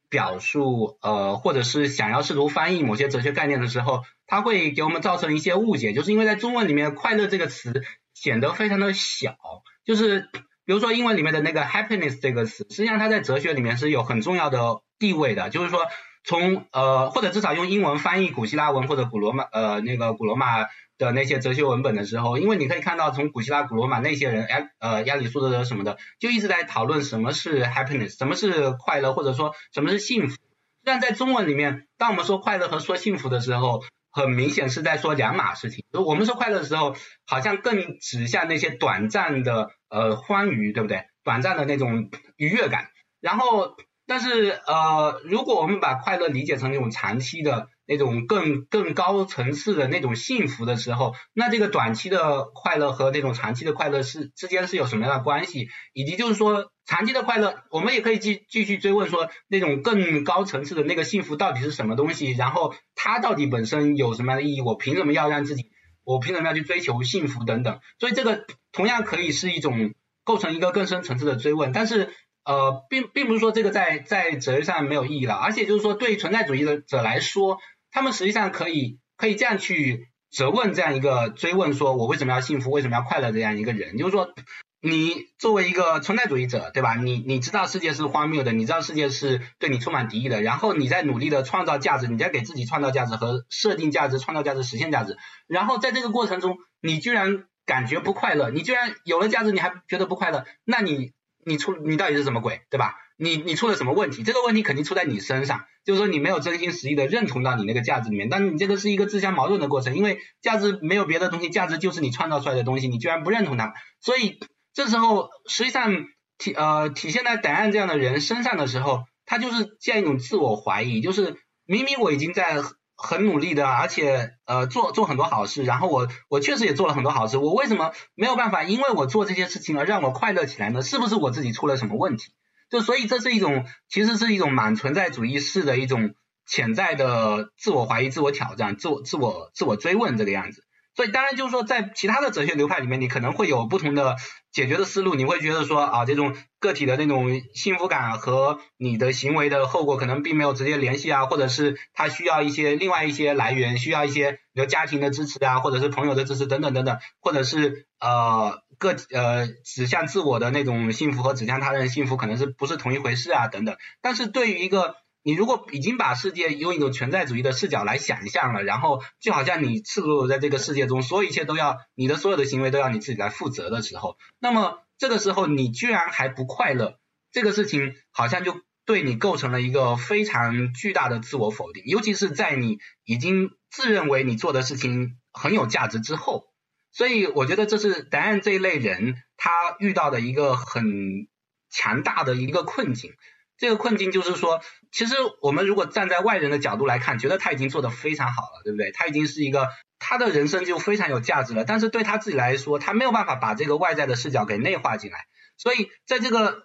[0.09, 9.35] 表述呃，或者是想要试图翻译某些哲学概念的时候，它会给我们造成一些误解，就是因为在中文里面“快乐”这个词显得非常的小，
[9.83, 10.29] 就是
[10.63, 15.85] 比如说英文里面的那个 “happiness” 这个词，实际上它在哲学里面是有很重要的地位的，就是说
[16.27, 20.67] 从呃，或者至少用英文翻译古希腊文或者古罗马呃那个古罗马。
[20.99, 30.37] 的那些哲学文本的时候，因为你可以看到，从古希腊、古罗马那些人，亚呃亚里士多德什么的，就一直在讨论什么是 happiness，什么是快乐，或者说什么是幸福。
[30.83, 35.85] 但在中文里面，当我们说快乐和说幸福的时候，很明显是在说两码事情。
[35.91, 36.95] 我们说快乐的时候，
[37.27, 41.03] 好像更指向那些短暂的呃欢愉，对不对？
[41.23, 42.87] 短暂的那种愉悦感。
[43.21, 43.75] 然后，
[44.07, 47.67] 但是呃，如果我们把快乐理解成那种长期的。
[47.89, 55.69] 那种更更高层次的那种幸福的时候，那这个短期的快乐和那种长期的快乐是之间是有什么样的关系？
[55.93, 62.33] 以及就是说，长期的快乐，我们也可以继继续追问说，那种更高层次的那个幸福到底是什么东西？
[62.33, 64.59] 然后它到底本身有什么样的意义？
[64.59, 65.71] 我凭什么要让自己？
[66.03, 67.79] 我凭什么要去追求幸福等等？
[67.99, 69.93] 所以这个同样可以是一种
[70.25, 72.13] 构成一个更深层次的追问，但是
[72.47, 77.59] 呃，并并不是说这个在在哲学上没有意义了，而且就是说对存在主义的者来说。
[77.89, 84.35] 他们实际上可以可以这样去责问这样一个追问，说我为什么要幸福，为什么要快乐这样一个人，就是说，
[84.81, 86.95] 你作为一个存在主义者，对吧？
[86.95, 101.13] 你你知道世界是荒谬的，你知道世界是对你充满敌意的，然后你在努力的创造价值，你在给自己创造价值和设定价值、创造价值、实现价值，然后在这个过程中，你居然感觉不快乐，你居然有了价值，你还觉得不快乐，那你
[101.47, 102.95] 你出你到底是什么鬼，对吧？
[103.17, 104.21] 你你出了什么问题？
[104.21, 114.39] 这个问题肯定出在你身上，就是说你没有真心实意的认同到你那个价值里面，但你这个是一个自相矛盾的过程，因为价值没有别的东西，价值就是你创造出来的东西，你居然不认同它，所以
[114.73, 116.05] 这时候实际上
[116.37, 122.61] 体呃体现在答案这样的人身上的时候，他就是这样一种自我怀疑，就是明明我已经在
[122.97, 130.81] 很努力的，而且呃做做很多好事，然后我我确实也做了很多好事，我为什么没有办法因为我做这些事情而让我快乐起来呢？
[130.81, 132.31] 是不是我自己出了什么问题？
[132.69, 140.65] 就所以这是一种，其实是一种满存在主义式的一种潜在的自我怀疑、自我挑战、自我、自我、自我追问这个样子。
[140.97, 144.15] 所以当然就是说，在其他的哲学流派里面，你可能会有不同的
[144.51, 145.13] 解决的思路。
[145.13, 158.59] 你会觉得说啊，这种个体的那种幸福感和你的行为的后果可能并没有直接联系啊，或者是他需要一些另外一些来源，需要一些比如家庭的支持啊，或者是朋友的支持等等等等，或者是呃。
[158.79, 164.93] 个呃指向自我的那种幸福和指向他人幸福可能是不是同一回事啊等等，但是对于一个
[165.27, 176.97] 你如果已经把世界用一种存在主义的视角来想象了，然后就好像你赤裸裸在这个世界中，所有一切都要你的所有的行为都要你自己来负责的时候，那么这个时候你居然还不快乐，
[177.29, 186.45] 这个事情好像就对你构成了一个非常巨大的自我否定，尤其是在你已经自认为你做的事情很有价值之后。
[186.93, 191.27] 所以我觉得这是答案这一类人他遇到的一个很
[191.69, 193.11] 强大的一个困境。
[193.57, 198.91] 这个困境就是说，其实我们如果站在外人的角度来看，觉得他已经做得非常好了，对不对？
[198.91, 199.67] 他已经是一个
[199.99, 201.65] 他的人生就非常有价值了。
[201.65, 205.25] 但是对他自己来说，他没有办法把这个外在的视角给内化进来。
[205.57, 206.63] 所以在这个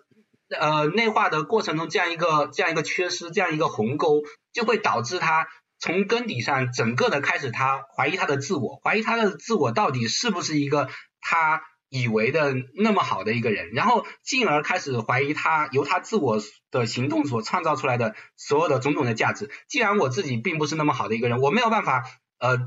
[0.59, 5.47] 呃内化的过程中，这样一个这样一个缺失，这样一个鸿沟，就会导致他。
[5.85, 10.89] 从根底上，整个的开始，他怀疑他的自我，怀疑他的自我到底是不是一个
[11.21, 11.61] 他
[11.95, 19.51] 以为的那么好的一个人，然后进而开始怀疑他由他自我的行动所创造出来的所有的种种的价值。
[19.69, 22.03] 既然我自己并不是那么好的一个人，我没有办法
[22.39, 22.61] 呃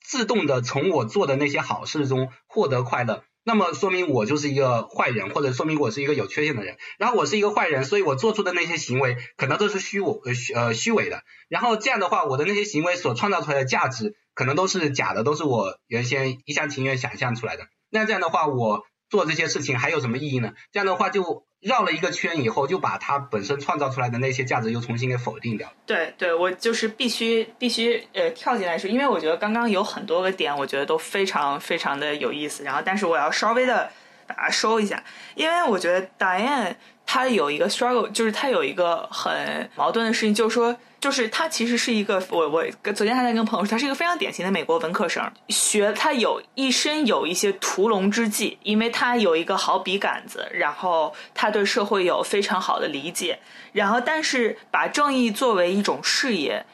[0.00, 3.22] 自动的从我做的那些好事中获得快乐。
[3.44, 6.76] 那么说明我就是一个坏人，或者说明我是一个有缺陷的人。
[6.98, 10.20] 然后我是一个坏人，所以我做出的那些行为可能都是虚伪
[10.54, 11.22] 呃呃虚伪的。
[11.48, 17.68] 然后这样的话，我的那些行为所创造出来的价值可能都是假的，都是我原先一厢情愿想象出来的。
[17.92, 20.54] 那这样的话，我做这些事情还有什么意义呢？
[20.72, 21.44] 这样的话就。
[21.62, 25.72] 绕了一个圈以后，就把它本身创造出来的那些价值又重新给否定掉。
[25.86, 32.64] 对对，我就是必须必须呃跳进来说，因为我觉得刚刚有很多个点，我觉得都非常非常的有意思。
[32.64, 33.88] 然后，但是我要稍微的
[34.26, 35.04] 把它收一下，
[35.36, 36.74] 因为我觉得 Diane
[37.06, 40.76] 她有一个 struggle，就是她有一个很矛盾的事情，就是说。
[41.02, 53.40] 就是他其实是一个，我我昨天还在跟朋友说，他是一个非常典型的美国文科生，学他有一身有一些屠龙之技，因为他有一个好笔杆子，然后他对社会有非常好的理解，
[53.72, 56.64] 然后但是把正义作为一种事业。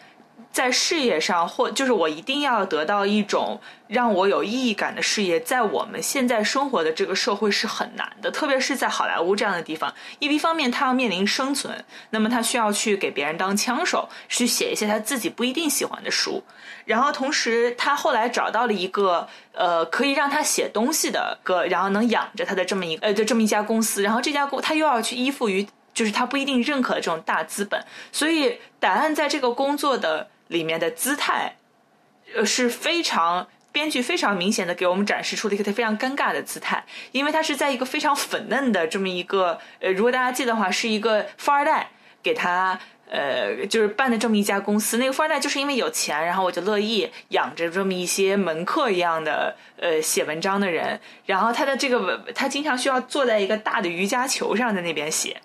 [0.51, 9.95] 在事业上，或就是我一定要得到一种让我有意义感的事业，在我们现在生活的这个社会是很难的，特别是在好莱坞这样的地方。
[10.19, 16.43] 一方面，他要面临生存，那么他需要去给别人当枪手，去写一些他自己不一定喜欢的书。
[16.85, 24.03] 然后，同时他后来找到了一个呃可以让他写东西的个，然后能养着他的这么一呃就这么一家公司。
[24.03, 27.81] 然后这家公他又要去依附于就是他不一定认可的这种大资本，
[28.11, 30.29] 所以答案在这个工作的。
[30.49, 31.55] 里面的姿态，
[32.35, 41.91] 呃是非常编剧非常明显的给我们展示出了一个非常尴尬的姿态，因为他是在一个非常粉嫩的这么一个呃，如果大家记得话，是一个富二代
[42.23, 42.79] 给他
[43.11, 55.41] 呃就是办的这么一家公司，那个富二代就是因为有钱，然后我就乐意养着这么一些门客一样的呃写文章的人，然后他的这个他经常需要坐在一个大的瑜伽球上在那边写。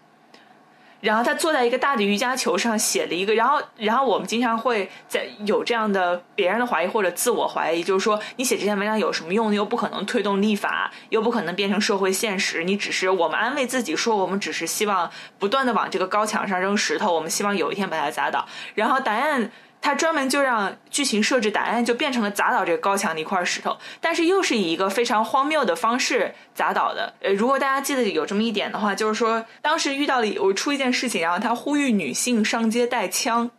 [1.04, 9.54] 然后他坐在一个大的瑜伽球上写了一个，然后，然后我们经常会在有这样的别人的怀疑或者自我怀疑，就是说你写这篇文章有什么用？
[9.54, 12.64] 又不可能推动立法，又不可能变成社会现实。
[12.64, 18.48] 你只是我们安慰自己说，我们只是希望不断的往这个高墙上扔石头，我们希望有一天把它砸倒。
[18.74, 19.52] 然后答案。
[19.84, 27.14] 他专门就让剧情设置答案就变成了砸倒这个高墙的一块石头，但是又是以一个非常荒谬的方式砸倒的。
[27.22, 33.52] 呃，如果大家记得有这么一点的话，就是说当时遇到了我出一件事情，然后他呼吁女性上街带枪，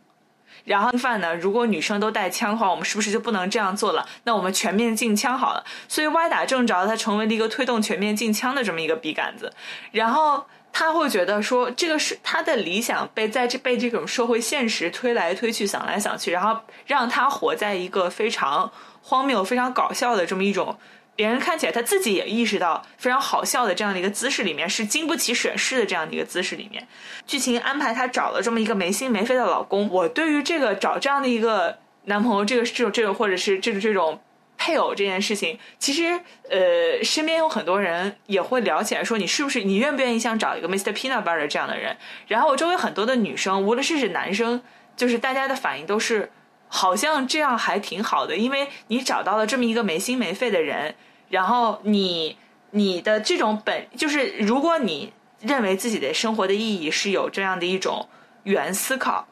[0.63, 4.03] 然后犯呢，如果女生都带枪的话，我们是不是就不能这样做了？
[4.23, 5.63] 那我们全面禁枪好了。
[5.87, 9.53] 所以歪打正着，它成为了一个推动全面禁枪的这么一个笔杆子，
[9.91, 10.47] 然后。
[10.77, 18.69] 他会觉得说，这个是他的理想被在这被这种社会现实推来推去、想来想去，然后让他活在一个非常
[19.01, 20.77] 荒谬、非常搞笑的这么一种，
[21.15, 26.85] 别人看起来他自己也意识到非常好笑的这样的一个姿势里面，是经不起审视的这样的一个姿势里面。
[27.25, 34.19] 剧情安排他找了这么一个没心没肺的老公，我对于这个找这样的一个男朋友，这个这种这种或者是这种这种。
[34.65, 40.91] 配偶这件事情，其实呃，身边有很多人也会聊起来，说你是不是你愿不愿意像找一个 Mr.
[40.91, 41.95] Peanut Butter 这样的人？
[42.27, 44.59] 然后我周围很多的女生，无论是是男生，
[44.97, 46.31] 就是大家的反应都是，
[46.67, 50.95] 好像这样还挺好的，因为你找到了这么一个没心没肺的人，
[51.29, 52.35] 然后你
[52.71, 58.09] 你的这种本就是，如果你认为自己的生活的意义是有这样的一种
[58.45, 59.27] 原思考，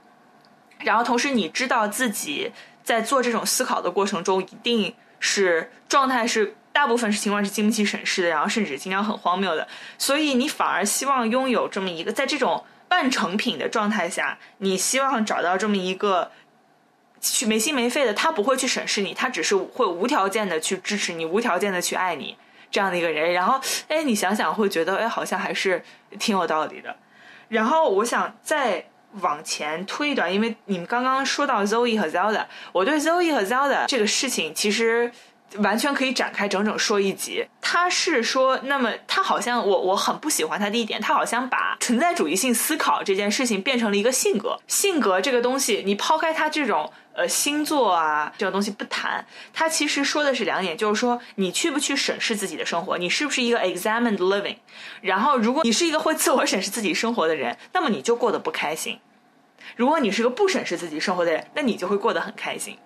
[0.82, 2.52] 然后同时你知道自己
[2.84, 4.94] 在做这种思考的过程中一定。
[5.26, 9.66] 是状态是大部分是情况是经不起审视的，然后甚至经常很荒谬的，
[9.98, 16.30] 所以你反而希望拥有这么一个在这种半成品的状态下，你希望找到这么一个
[17.22, 22.38] 去没心没肺的，他不会去审视你，他只是会无条件的去支持你，无条件的去爱你
[22.70, 23.32] 这样的一个人。
[23.32, 25.82] 然后，哎，你想想会觉得，哎，好像还是
[26.20, 26.94] 挺有道理的。
[27.48, 28.86] 然后我想再
[29.22, 35.12] 往前推一段，因为你们刚刚说到 Zoe 和 Zelda，我对 Zoe 和 Zelda 这个事情其实
[35.60, 37.46] 完全可以展开整整说一集。
[37.62, 44.60] 他是说，那么他好像我我很不喜欢他的一点，他好像把存在主义性思考这件事情变成了一个性格。
[44.68, 54.58] 性格这个东西，你抛开他这种呃星座啊这种东西不谈，他其实说的是两点，就是说你去不去审视自己的生活，你是不是一个 examined living。
[55.02, 59.00] 然后，如果你是一个会自我审视自己生活的人，那么你就过得不开心。
[59.76, 62.78] 如果你是个不审视自己生活的人，那你就会过得很开心。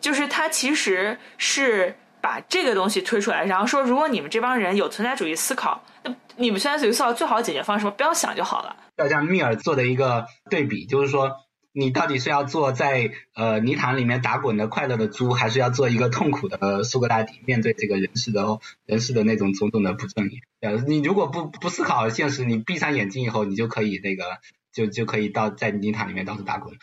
[0.00, 8.76] 就是他其实是把这个东西推出来，然后说，如果你们这帮人有存在主义思考，那你们存在主义思考最好的解决方式，不要想就好了。
[8.96, 11.36] 要像密尔做的一个对比，就是说，
[11.72, 20.40] 你到底是要做在呃泥潭里面打滚的快乐的猪，还是要做一个痛苦的苏格拉底，面对这个人世的人世的那种种种的不正义？
[20.60, 24.24] 呃，你如果不不思考现实，你闭上眼睛以后，你就可以那个
[24.72, 26.74] 就就可以到在泥潭里面到处打滚。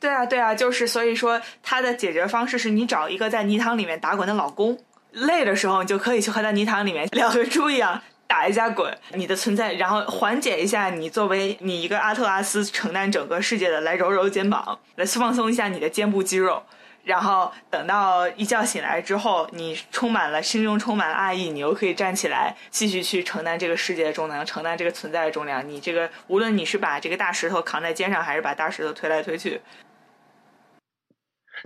[0.00, 4.78] 对啊，对啊，就是所以说，他的解决方式是你找一个在泥塘里面打滚的老公，
[5.12, 16.62] 累的时候你就可以去和他泥塘里面两个猪一样打一下滚，你的存在，然后缓解一下你作为你一个阿特拉斯承担整个世界的，来揉揉肩膀，来放松一下你的肩部肌肉，
[17.04, 25.68] 然后等到一觉醒来之后，你充满了心中充满了爱意，你又可以站起来继续去承担这个世界的重量，承担这个存在的重量。
[25.68, 29.60] 你这个无论你是把这个大石头扛在肩上，还是把大石头推来推去。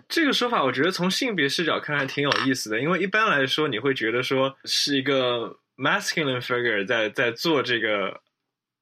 [0.08, 8.20] 这个说法，我觉得从性别视角看还挺有意思的，因为一般来说，你会觉得说是一个 masculine figure 在在做这个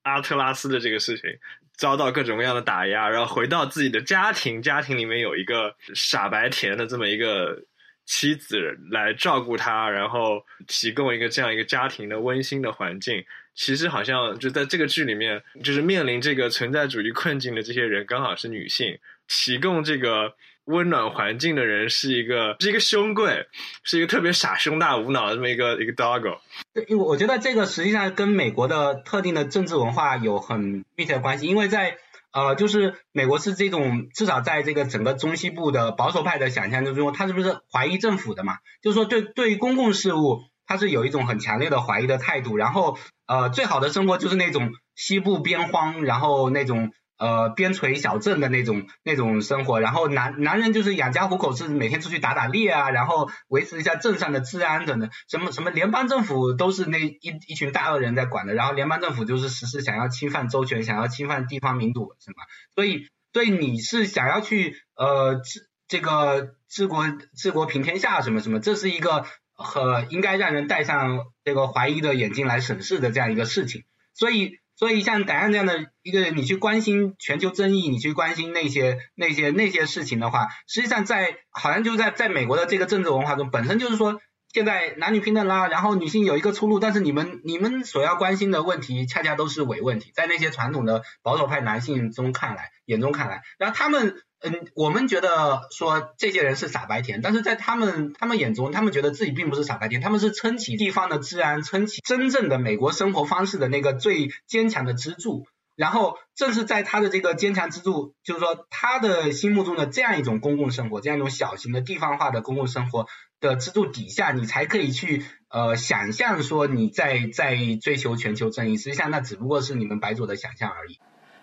[0.02, 1.30] 阿特拉斯的这个事情，
[1.76, 7.62] 遭到各种各样的打压，然后回到自己的家庭，家庭里面有一个傻白甜的这么一个
[8.04, 13.24] 妻子来照顾他，然后提供一个这样一个家庭的温馨的环境。
[13.54, 18.98] 其实好像就在这个剧里面，就是面临这个存在主义困境的这些人，刚好是女性，
[19.28, 20.34] 提供这个。
[20.66, 23.46] 温暖环境的人是一个是一个凶贵，
[23.82, 26.38] 是一个特别傻胸大无脑的这么一个一个 doggo。
[26.72, 31.96] 对，因为我觉得这个实际上跟美国的特定的政治文化有很密切的关系，因为在
[32.32, 38.58] 呃，就是美国是这种至少在这个整个中西部的保守派的想象之中，他是不是怀疑政府的嘛？
[38.82, 42.56] 就是说对对于公共事务，他是有一种很强烈的怀疑的态度。
[42.56, 42.96] 然后
[43.26, 46.92] 呃，最好的生活就是那种西部边荒，然后那种。
[47.22, 55.08] 呃，边陲小镇的那种那种生活，然后男男人就是养家糊口，是每天出去打打猎啊，然后维持一下镇上的治安等等。
[55.28, 62.42] 什么什么联邦政府都是那一一群大恶人在管的，然后联邦政府就是实施想要侵犯州权，想要侵犯地方民主，是吗？
[62.74, 67.06] 所以，对你是想要去呃治这个治国
[67.36, 74.58] 治国平天下什么什么，这是一个很应该让人戴上这个怀疑的眼睛来审视的这样一个事情，所以。
[74.76, 84.20] 所以像戴安这样的一个人，你去关心全球争议，你去关心那些那些那些事情的话，实际上在好像就在在美国的这个政治文化中，本身就是说
[84.52, 94.22] 现在男女平等啦，然后女性有一个出路，但是你们你们所要关心的问题，恰恰都是伪问题，在那些传统的保守派男性中看来，眼中看来，然后他们。
[94.44, 105.46] 嗯，我们觉得说这些人是傻白甜，但是在他们他们眼中，他们觉得自己并不是傻白甜，他们是撑起地方的治安，撑起真正的美国生活方式的那个最坚强的支柱。
[105.74, 113.06] 然后正是在他的这个坚强支柱，就是说他的心目中的这样一种公共生活，这样一种小型的地方化的公共生活
[113.40, 120.98] 的支柱底下，你才可以去呃想象说你在在追求全球正义，实际上那只不过是你们白左的想象而已。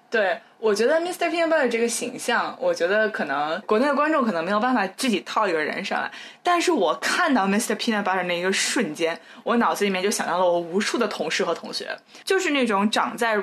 [0.09, 1.29] 对，我觉得 Mr.
[1.29, 7.75] Peanut Butter 这个形象，我觉得可能国内的观众可能没有办法具体套一个人上来，但是我看到 Mr.
[7.75, 13.37] Peanut Butter 那一个瞬间，我脑子里面就想到了我无数的同事和同学，就是那种长在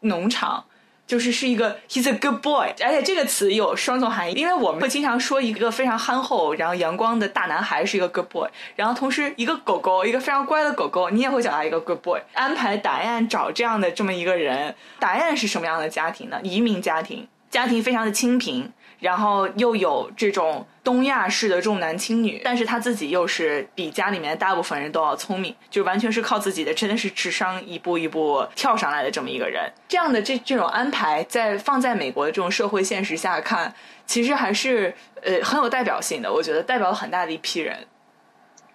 [0.00, 0.64] 农场。
[1.10, 12.20] 就是是一个 he's a good boy，而且这个词有双重含义，因为我们会经常说一个非常憨厚然后阳光的大男孩是一个 good boy，然后同时一个狗狗一个非常乖的狗狗，你也会讲到一个 good boy。
[12.34, 16.38] 安排答案找这样的这么一个人，答案是什么样的家庭呢？
[16.44, 18.72] 移民家庭，家庭非常的清贫。
[19.00, 29.70] 然后又有这种东亚式的重男轻女，但是他自己又是比家里面大部分人都要聪明，就完全是靠自己的，真的是智商一步一步跳上来的这么一个人。
[29.88, 33.74] 这样的这这种安排，在放在美国的这种社会现实下看，
[34.06, 36.32] 其实还是呃很有代表性的。
[36.32, 37.86] 我觉得代表了很大的一批人。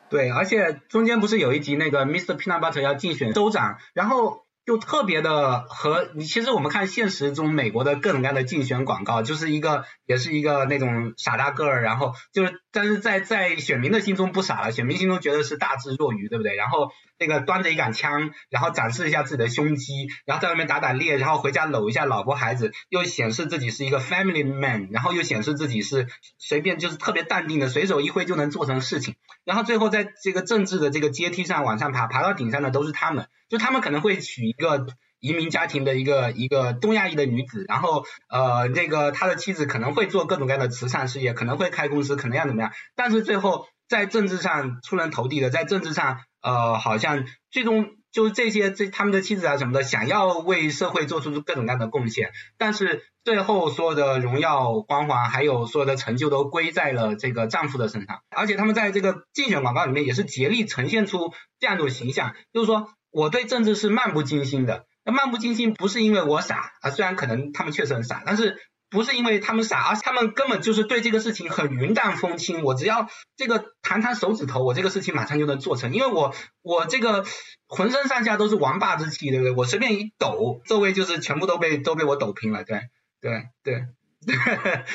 [0.10, 2.38] 对，而且中间不是有一集那个 Mr.
[2.38, 4.44] Peanut Butter 要竞选州长，然后。
[4.66, 16.55] 就特别的和你，其实我们看现实中美国的各种各样的竞选广告，就是一个也是一个那种傻大个儿，然后就是，但是在在选民的心中不傻了，选民心中觉得是大智若愚，对不对？
[16.55, 26.07] 然后那个端着一杆枪，然后展示一下自己的胸肌，然后在外面打打猎，然后回家搂一下老婆孩子，又显示自己是一个 family man，然后又显示自己是
[26.38, 33.28] 随便就是特别淡定的，随手一挥就能做成事情，然后最后在这个政治的这个阶梯上往上爬，爬到顶上的都是他们。
[33.47, 34.88] 就他们可能会娶一个
[35.20, 62.87] 移民家庭的一个一个东亚裔的女子，然后呃，那个他的妻子可能会做各种各样的慈善事业，可能会开公司，可能要怎么样，但是最后在政治上出人头地的，在政治上呃，好像最终就这些这他们的妻子啊什么的，想要为社会做出各种各样的贡献，但是最后所有的荣耀光环还有所有的成就都归在了这个丈夫的身上，而且他们在这个竞选广告里面也是竭力呈现出这样一种形象，就是说。
[63.17, 68.57] 我对政治是漫不经心的，那漫不经心不是因为我傻啊，虽然可能他们确实很傻，但是
[68.95, 72.63] 不是因为他们傻，而是他们根本就是对这个事情很云淡风轻。
[72.63, 76.33] 我只要这个弹弹手指头，我这个事情马上就能做成，因为我
[76.63, 77.25] 我这个
[77.67, 79.51] 浑身上下都是王霸之气，对不对？
[79.51, 82.89] 我随便一抖，周围就是全部都被都被我抖平了，对
[83.21, 83.85] 对对。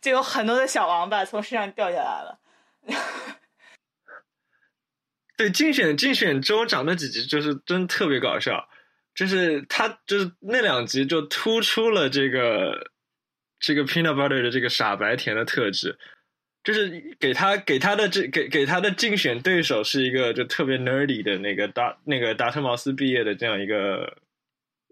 [0.00, 2.38] 就有很多的小王八从身上掉下来了。
[5.36, 8.68] 对，竞选竞选州长那几集就是真特别搞笑，
[9.20, 12.90] 就是他就是那两集就突出了这个
[13.58, 15.98] 这个 peanut butter 的这个傻白甜的特质，
[16.64, 24.16] 就是给他给他的这给给他的竞选对手是一个就特别 nerdy 的那个达那个达特茅斯毕业的这样一个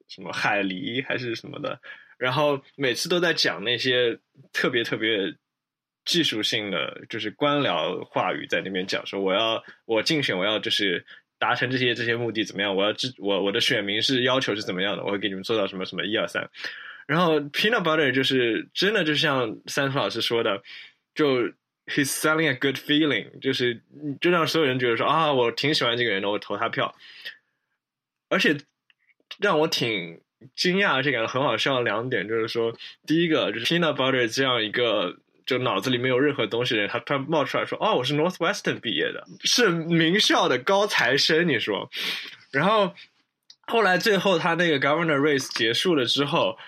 [0.08, 1.80] 什么海狸还是什么的。
[2.18, 4.18] 然后每次都在讲那些
[4.52, 5.34] 特别特别
[6.04, 11.06] 技术性的，就是官僚话语，在那边讲说我要我竞选，我要就是
[11.38, 12.74] 达成这些这些目的怎么样？
[12.74, 15.04] 我要支我我的选民是要求是怎么样的？
[15.04, 16.48] 我会给你们做到什么什么一二三。
[17.06, 20.62] 然后 Peanut Butter 就是真的就像三叔老师说的，
[21.14, 21.42] 就
[21.86, 23.80] He's selling a good feeling，就是
[24.20, 26.94] 就让所有人觉得说啊，我挺喜欢这个人的，我投他票。
[28.28, 28.56] 而且
[29.38, 30.20] 让我挺。
[30.54, 32.72] 惊讶这个很好笑的两点就是说，
[33.08, 35.18] 第一个就是 Peanut Butter 这样一个
[35.48, 41.88] 就脑子里没有任何东西的人，他突然冒出来说：“哦，我是 Northwestern 毕业的，是名校的高材生。”你说，
[42.52, 42.94] 然后
[43.66, 46.58] 后来最后他那个 Governor Race 结束了之后，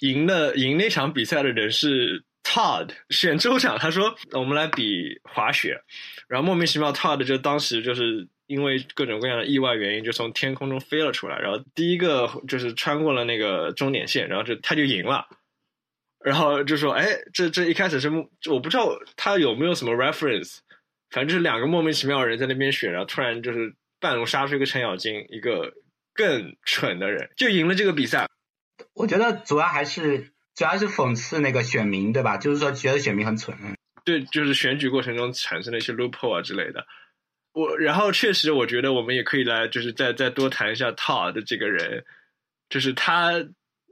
[0.00, 5.82] 赢了赢那场比赛的人是 Todd 选州长，他说：“我们来比滑雪。”
[6.26, 8.26] 然后莫名其妙 Todd 就当时就是。
[8.48, 15.26] 因为各种各样的意外原因，就从天空中飞了出来，然后第一个就是穿过了那个终点线，然后就他就赢了，
[16.24, 18.10] 然后就说：“哎，这这一开始是
[18.50, 20.58] 我不知道他有没有什么 reference，
[21.10, 25.72] 反正就是两个莫名其妙的人在那边选，然后突然就是半路杀出一个程咬金，一个
[26.14, 28.26] 更蠢的人就赢了这个比赛。
[28.94, 32.36] 我觉得主要还是主要是讽刺那个选民，对吧？
[32.36, 33.56] 就是说觉得选民很蠢。
[34.04, 36.86] 对，就是选举过程中产生的一些 loophole 啊之类的。
[37.52, 42.04] 我然后确实，我觉得我们也可以来，就是再再多谈一下 Todd 这个人，
[42.68, 43.44] 就是他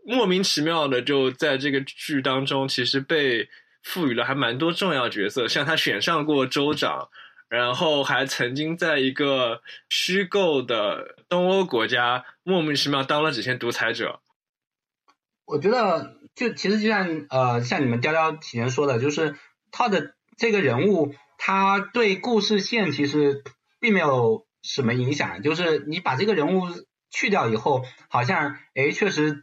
[0.04, 3.48] 莫名其妙的就在这个剧当中，其实被
[3.82, 7.08] 赋予了还蛮多重要角色，像他选上过州长，
[7.48, 14.20] 然后还曾经在一个虚构的东欧国家莫名其妙当了几天独裁者。
[15.44, 19.36] 我觉得就其实就像呃像你们雕雕提前说的，就是
[19.70, 21.14] 他的这个人物。
[21.42, 23.42] 他对故事线其实
[23.80, 26.64] 并没有什么影响，就是你把这个人物
[27.10, 29.40] 去掉以后，好像哎确实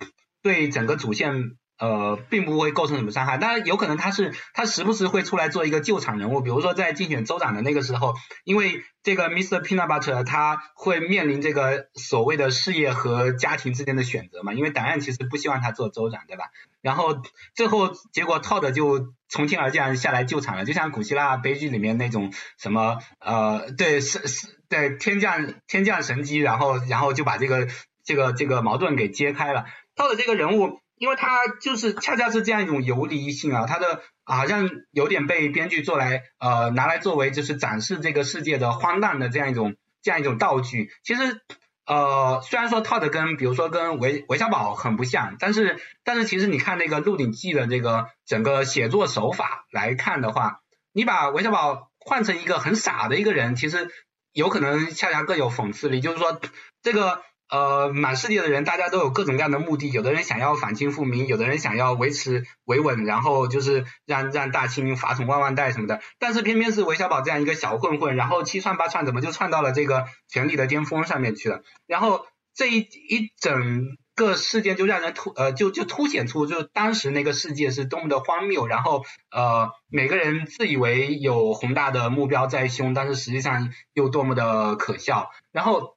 [0.47, 1.57] 对整个主线。
[1.79, 9.61] 呃，并不会构成什么伤害，当然有可能他是他时不时会出来做一个救场人物，比如说在竞选州长的那个时候，因为这个 Mr.
[9.61, 16.45] Peanut Butter 他会面临这个所谓的事业和家庭之间的选择嘛，因为答案其实不希望他做州长，对吧？
[16.81, 17.21] 然后
[17.53, 27.67] 最后结果 Todd 就从天而降下来救场了，就像古希腊悲剧里面那种什么呃，对是是，对天降天降神机，然后然后就把这个
[28.03, 29.65] 这个这个矛盾给揭开了。
[29.97, 30.79] 套的这个人物。
[30.99, 40.89] 因为他就是恰恰是这样一种游离性啊，他的好像有点被编剧做来呃拿来作为就是展示这个世界的荒诞的这样一种这样一种道具。
[41.03, 41.39] 其实
[41.85, 50.61] 呃虽然说套的跟比如说跟韦韦小宝很不像，但是但是其实你看那个《鹿鼎记》的这个整个写作手法来看的话，
[50.93, 53.91] 你把韦小宝换成一个很傻的一个人，其实
[54.33, 56.01] 有可能恰恰更有讽刺力。
[56.01, 56.41] 就是说
[56.81, 57.21] 这个。
[57.49, 59.89] 呃，满世界的人，大家都有各种各样的目的。
[59.89, 66.01] 有的人想要反清复明，有的人想要维持维稳，然后就是让让大清法统万万代什么的。
[66.19, 71.61] 但是偏偏是韦小宝这样一个小混混，然后七窜八窜，怎么就窜到了这个权力的巅峰上面去了？
[71.85, 78.67] 然后这一一整个事件就让人突呃就就凸显出，就当时那个世界是多么的荒谬。
[78.67, 85.31] 然后呃每个人自以为有宏大的目标在胸，但是实际上又多么的可笑。
[85.53, 85.95] 然后。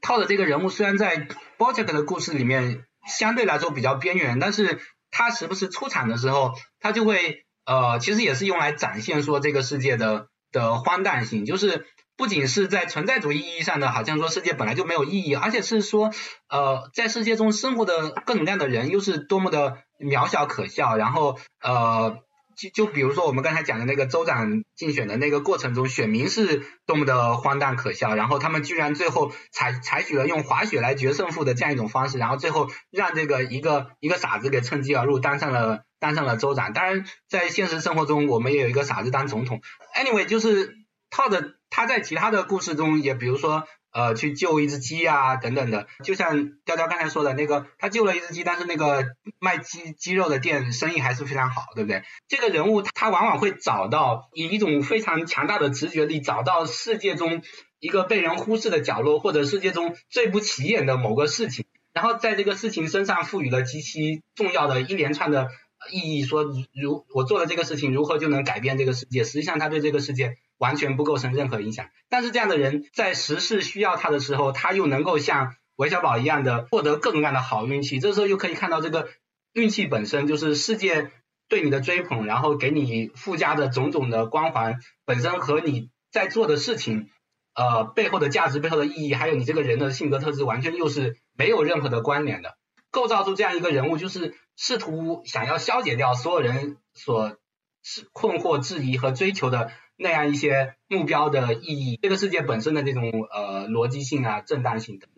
[0.00, 1.28] 套的这个人物虽然在
[1.58, 4.80] BoJack 的故事里面相对来说比较边缘，但是
[5.10, 11.86] 他时不时出场的时候，他就会呃，其实也是用来展现说这个世界的的荒诞性，就是
[12.16, 16.10] 不仅是在存在主义意义上的，好像说世界本来就没有意义，而且是说
[16.48, 22.18] 呃，在世界中生活的各种各样的人又是多么的渺小可笑，然后呃。
[22.58, 36.72] 就就比如说我们刚才讲的那个州长竞选的那个过程中，选民是多么的荒诞可笑，然后他们居然最后采采取了用滑雪来决胜负的这样一种方式，然后最后让这个一个一个傻子给趁机而入，当上了当上了州长。
[36.72, 39.60] 当然，在现实生活中，我们也有一个傻子当总统。
[39.94, 40.74] Anyway，就是
[41.10, 45.86] 套的他在其他的故事中也，比如说呃去救一只鸡啊等等的。
[46.04, 49.06] 就像雕雕刚才说的那个，他救了一只鸡，但是那个
[49.38, 52.02] 卖鸡鸡肉的店生意还是非常好，对不对？
[52.28, 57.42] 这个人物他往往会找到以一种非常强大的直觉力，找到世界中
[57.80, 65.48] 一个被人忽视的角落，或者世界中最不起眼的某个事情，然后在这个事情身上赋予了极其重要的一连串的。
[65.92, 69.22] 意义说，如我做了这个事情，如何就能改变这个世界？
[69.22, 71.88] 实际上，他对这个世界完全不构成任何影响。
[72.08, 78.00] 但是，这样的人在时事需要他的时候，他又能够像韦小宝一样的获得各种各样的好运气。
[78.00, 79.08] 这时候又可以看到，这个
[79.52, 81.10] 运气本身就是世界
[81.48, 87.08] 对你的追捧，然后给你附加的种种的光环，本身和你在做的事情，
[87.54, 92.56] 呃，背后的价值、背后的意义，还有你这个人的性格特质，完全又是没有任何的关联的。
[92.90, 97.36] 构造出这样一个人物，就是试图想要消解掉所有人所
[97.82, 105.10] 是困惑、质疑和追求的那样一些目标的意义，这个世界本身的这种呃逻辑性啊、正当性等。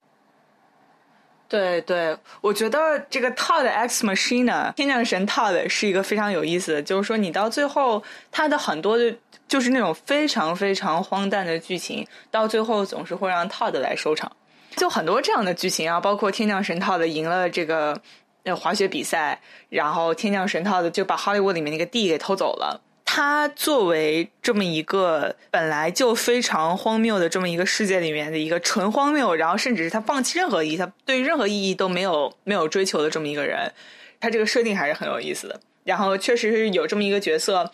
[1.49, 9.15] 对对，我觉得这个 Todd X Machine 天降神 Todd 是一个非常有意思的，就是说你到最后，他的很多的，
[9.49, 14.31] 就是那种非常非常荒诞的剧情，到最后总是会让 Todd 来收场。
[14.77, 18.01] 就很多这样的剧情啊，包括天降神套的赢了这个
[18.45, 22.81] 呃滑雪比赛，然后天降神套的就把 Hollywood 里面那个地给偷走了。
[23.13, 33.73] 他作为这么一个本来就非常荒谬的这么一个世界里面的一个纯荒谬，然后甚至是他放弃任何意义，他对于任何意义都没有没有追求的这么一个人，
[34.21, 35.61] 他这个设定还是很有意思的。
[35.83, 37.73] 然后确实是有这么一个角色，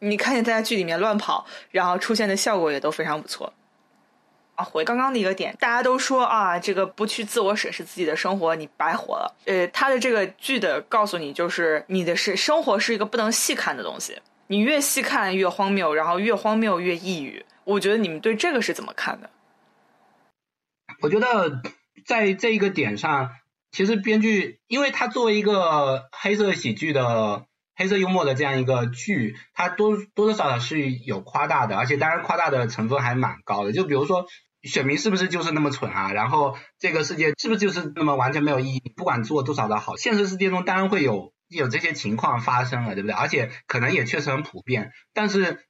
[0.00, 3.50] 你看见他在剧里面乱跑，然后出现的效果也都非常不错。
[4.56, 9.34] 啊回刚刚的一个点，大家都说啊，这个不去自我审视自己的生活，你白活了。
[9.46, 17.46] 呃，他的这个剧的告诉你，就是你的是生活是一个不能细看的东西，你越细看越荒谬，然后越荒谬越抑郁。
[17.62, 19.30] 我觉得你们对这个是怎么看的？
[21.00, 21.62] 我觉得
[22.04, 23.30] 在这一个点上，
[23.70, 27.46] 其实编剧，因为他作为一个黑色喜剧的
[27.76, 33.70] 黑色幽默的这样一个剧，它多多多少少是有夸大的，而且当然夸大的成分还蛮高的。
[33.72, 34.26] 就比如说。
[34.62, 36.12] 选民是不是就是那么蠢啊？
[36.12, 38.92] 然后这个世界是不是就是那么完全没有意义？
[38.94, 43.14] 不管做多少的好，现实世界中当然会有有这些情况发生了，对不对？
[43.14, 45.66] 而且可能也确实很普遍，但是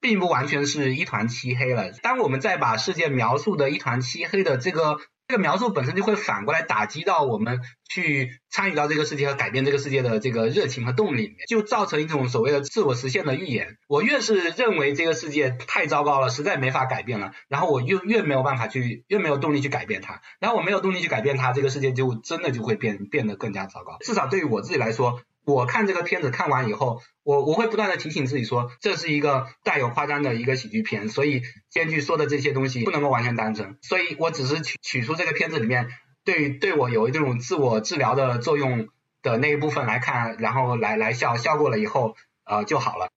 [0.00, 1.92] 并不完全是一团漆黑了。
[1.92, 4.98] 当我们再把世界描述的一团漆黑的这个。
[5.28, 13.76] 这个描述本身就会反过来打击到我们去参与到这个世界和改变这个世界的这个热情和动力里面，就造成一种所谓的自我实现的预言。
[13.88, 20.22] 我越是认为这个世界太糟糕了，实在没法改变了，然后我越越没有办法去，越没有动力去改变它。
[20.38, 23.96] 然后我没有动力去改变它，这个世界就真的就会变变得更加糟糕。
[24.00, 25.20] 至少对于我自己来说。
[25.46, 31.42] 我看这个片子看完以后，我我会不断的提醒自己说，这是一个带有夸张的一个喜剧片，所以
[31.72, 35.88] 编剧说的这些东西不能够完全当真，所以我只是取取出这个片子里面
[36.24, 38.88] 对对我有这种自我治疗的作用
[39.22, 43.08] 的那一部分来看，然后来来笑笑过了以后，呃就好了。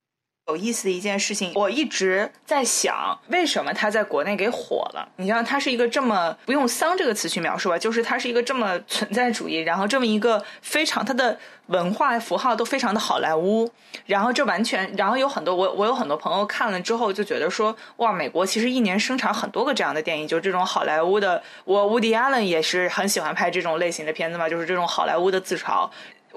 [0.50, 5.08] 有意思的一件事情，我一直在想，为什么他在国内给火了？
[5.18, 11.38] 你像他是一个这么不用“丧”这个词去描述吧，就是他是一个这么存在主义，然后这么一个非常他的
[11.68, 13.70] 文化符号都非常的好莱坞，
[14.08, 21.42] 然后这完全，然后有很多我我有很多朋友看了之后就觉得说，哇，美国其实一年生产很多个这样的电影，就是这种好莱坞的。
[21.66, 25.88] 我伍迪·艾伦也是很喜欢拍这种类型的片子嘛，就是这种好莱坞的自嘲。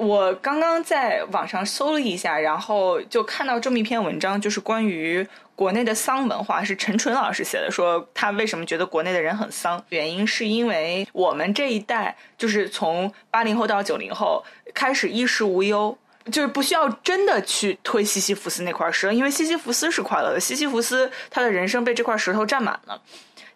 [0.03, 5.25] 我刚刚在网上搜了一下，然后就看到这么一篇文章，就是关于
[5.55, 14.45] 国内的丧文化，是陈纯老师写的，说他为什么觉得国内的人很丧，原因是因为我们这一代，就是从八零后到九零后
[14.75, 15.97] 开始衣食无忧，
[16.33, 23.01] 就是不需要真的去推西西弗斯那块石头，因为西西弗斯是快乐的，西西弗斯他的人生被这块石头占满了。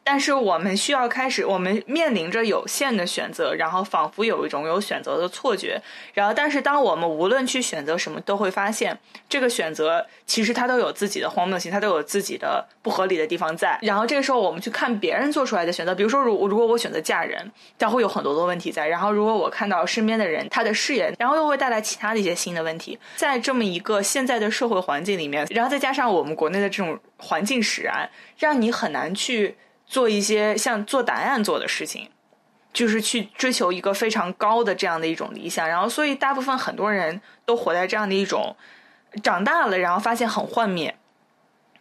[0.09, 5.83] 但是我们需要开始，我们面临着有限的选择，然后仿佛有一种有选择的错觉。
[6.15, 8.97] 然后，但是当我们无论去选择什么，都会发现
[9.29, 13.77] 这个选择其实它都有自己的荒谬性，它都有自己的不合理的地方在。
[13.83, 18.87] 然后这个时候，我们去看别人做出来的选择，比如说，如如果我选择嫁人，它会有很多的问题在。
[18.87, 22.97] 然后，如果我看到身边的人他的事业，然后又会带来其他的一些新的问题。
[23.17, 29.57] 在这么一个现在的社会环境里面，然后再加上我们国内的这种环境使然，让你很难去。
[29.87, 32.11] 做一些像做答案做的事情，
[32.73, 38.57] 就是去追求一个非常高的这样的一种理想，然后所以大部分很多人都活在这样的一种
[39.23, 40.95] 长大了，然后发现很幻灭。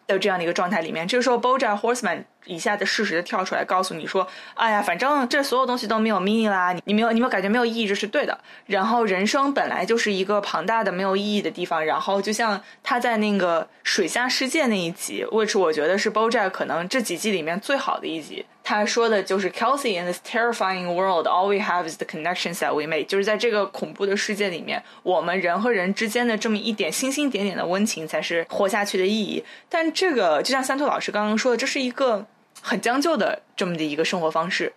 [0.08, 8.40] 的这样的一个状态里面，这个时候 BoJack Horseman 一下子适时的跳出来告诉你说：“哎呀，反正这所有东西都没有意义啦，你没有你没有感觉没有意义，这是对的。
[8.68, 11.84] 然后人生本来就是一个庞大的没有意义的地方。
[11.84, 18.46] 然后就像他在那个水下世界那一集，which 我觉得是 BoJack 可能这几季里面最好的一集。
[18.68, 23.06] 他说的就是 Kelsey in this terrifying world, all we have is the connections that we make。
[23.06, 29.44] 就是在这个恐怖的世界里面，我们人和人之间的这么一点星星点点的温情，才是活下去的意义。
[29.70, 32.26] 但这个就像三兔老师刚刚说的，这是一个
[32.60, 34.74] 很将就的这么的一个生活方式，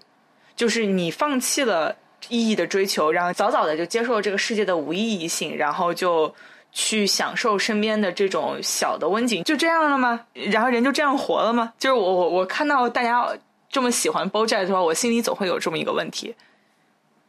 [0.55, 1.97] 就是你放弃了
[2.29, 6.35] 意义的追求，然后早早的就接受了这个世界的无意义性，然后就
[6.73, 10.21] 去享受身边的这种小的温情，就这样了吗？
[10.35, 11.73] 然后人就这样活了吗？
[11.79, 13.27] 就是我我我看到大家。
[13.71, 16.35] 这么喜欢 boja 的话，我心里总会有这么一个问题。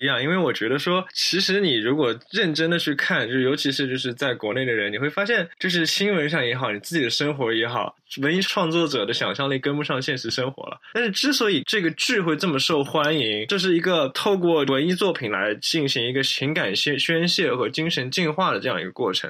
[0.02, 10.80] 一样，因为我觉得说，其实你如果认真的去看，就尤其是就是在国内的人，你会发现，就是新闻上也好，你自己的生活也好，文艺创作者的想象力跟不上现实生活了。
[10.94, 19.30] 但是，之所以这个剧会这么受欢迎，这是一个透过文艺作品来进行一个情感宣宣泄和精神净化的这样一个过程。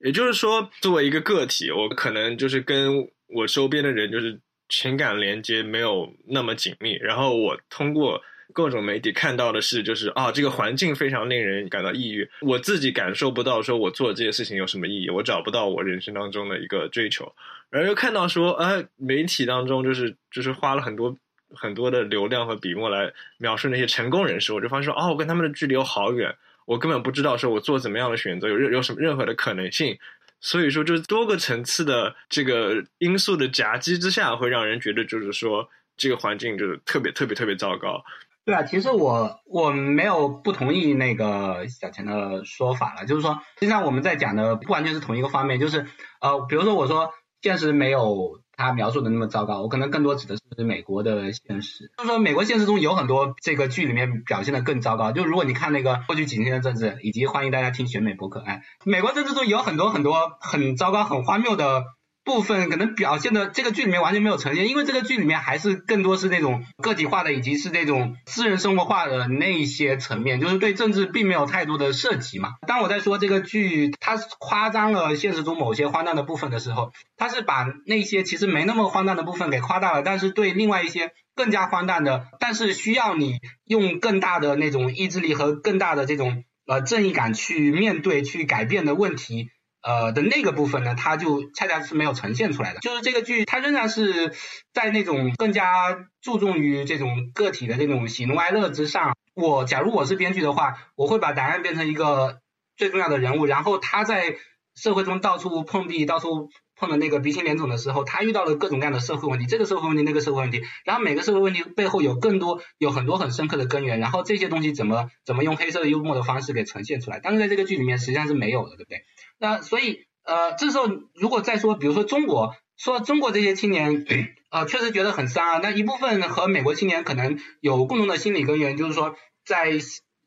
[0.00, 4.38] 也就是说，作为一个个体，我可能就是跟我周边的人就是。
[4.72, 8.22] 情感连接没有那么紧密，然后我通过
[8.54, 17.30] 各种媒体看到的是，就是啊，这个环境非常令人感到抑郁，我自己感受不到说我做这些事情有什么意义，我找不到我人生当中的一个追求，
[17.68, 21.14] 然后又看到说，哎，媒体当中就是就是花了很多
[21.52, 29.98] 很多的流量和笔墨来描述那些成功人士，我就发现说，哦，我跟他们的距离有好远，我根本不知道说我做怎么样的选择有任有什么任何的可能性。
[30.42, 35.66] 所以说，就是多个层次的这个因素的夹击之下，会让人觉得，就是说
[35.96, 38.02] 这个环境就是特别特别特别糟糕。
[38.44, 45.86] 对啊，其实我我没有不同意那个小钱的说法了，就是说，实际上我们在讲的不完全是同一个方面，就是
[46.20, 48.41] 呃，比如说我说现实没有。
[48.56, 51.90] 他描述的那么糟糕，我可能更多指的是美国的现实。
[51.96, 55.12] 就是说，美国现实中有很多这个剧里面表现的更糟糕。
[55.12, 61.84] 就如果你看那个过去几天的政治，以及欢迎大家听选美博客，哎，美国政治中有很多很多很糟糕、很荒谬的。
[62.24, 72.54] 部分可能表现的这个剧里面完全没有呈现，因为这个剧里面还是更多是那种个体化的，以及是那种私人生活化的那些层面，就是对政治并没有太多的涉及嘛。
[72.66, 89.50] 当我在说这个剧它夸张了现实中某些荒诞的部分的时候，它是把那些其实没那么荒诞的部分给夸大了，但是对另外一些更加荒诞的，但是需要你用更大的那种意志力和更大的这种呃正义感去面对、去改变的问题。
[89.82, 92.80] 呃的那个部分呢，它就恰恰是没有呈现出来的。
[92.80, 94.32] 就是这个剧，它仍然是
[94.72, 99.16] 在那种更加注重于这种个体的这种喜怒哀乐之上。
[99.34, 102.40] 我假如我是编剧的话，我会把答案变成一个
[102.76, 104.36] 最重要的人物，然后他在
[104.74, 117.20] 社会中到处碰壁，到处碰的那个鼻青脸肿的时候，他遇到了各种各样的社会问题，这个社会问题，那个社会问题，然后每个社会问题背后有更多有很多很深刻的根源，然后这些东西怎么怎么用黑色幽默的方式给呈现出来？
[117.22, 119.04] 但是在这个剧里面实际上是没有的，对不对？
[119.42, 124.06] 那所以呃，这时候如果再说，比如说中国，说中国这些青年，
[124.50, 125.58] 呃，确实觉得很伤啊。
[125.60, 129.72] 那一部分和美国青年可能有共同的心理根源，就是说在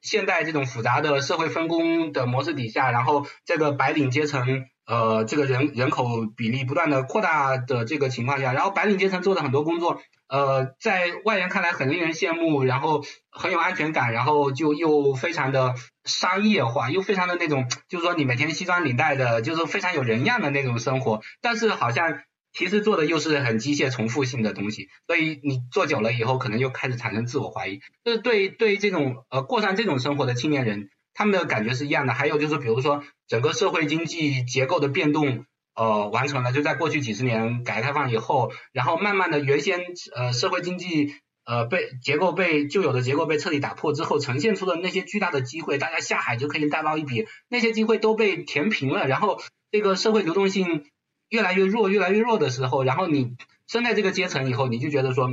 [0.02, 4.66] 现代这种复杂的社会分工的模式底下，然后这个白领阶层。
[4.88, 15.74] 呃，这个人人口比例不断的扩大的这个情况下，然后白领阶层做的很多工作，呃，在外人看来很令人羡慕，然后很有安全感，然后就又非常的
[16.06, 22.22] 商业化，又非常的那种， 就是说你每天西装领带的，就是非常有人样的那种生活，但是好像
[22.54, 27.82] 其实做的又是很机械重复性的东西，所以你做久了以后，可能又开始产生自我怀疑。
[28.04, 30.90] 就是对对这种呃过上这种生活的青年人。
[31.18, 39.80] 他们的感觉是一样的，还有就是，比如说整个社会经济结构的变动，呃，完成了，就在过去几十年改革开放以后，然后慢慢的原先
[40.14, 41.16] 呃社会经济
[41.46, 49.40] 呃被结构被旧有的结构被彻底打破之后，呈现出的那些巨大的机会，大家下海就可以大捞一笔，那些机会都被填平了，然后
[49.72, 50.86] 这个社会流动性
[51.30, 53.36] 越来越弱，越来越弱的时候，然后你
[53.68, 55.30] 生在这个阶层以后，你就觉得说。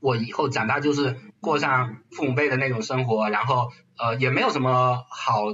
[0.00, 5.44] 我以后长大就是过上父母辈的那种生活，然后呃也没有什么好，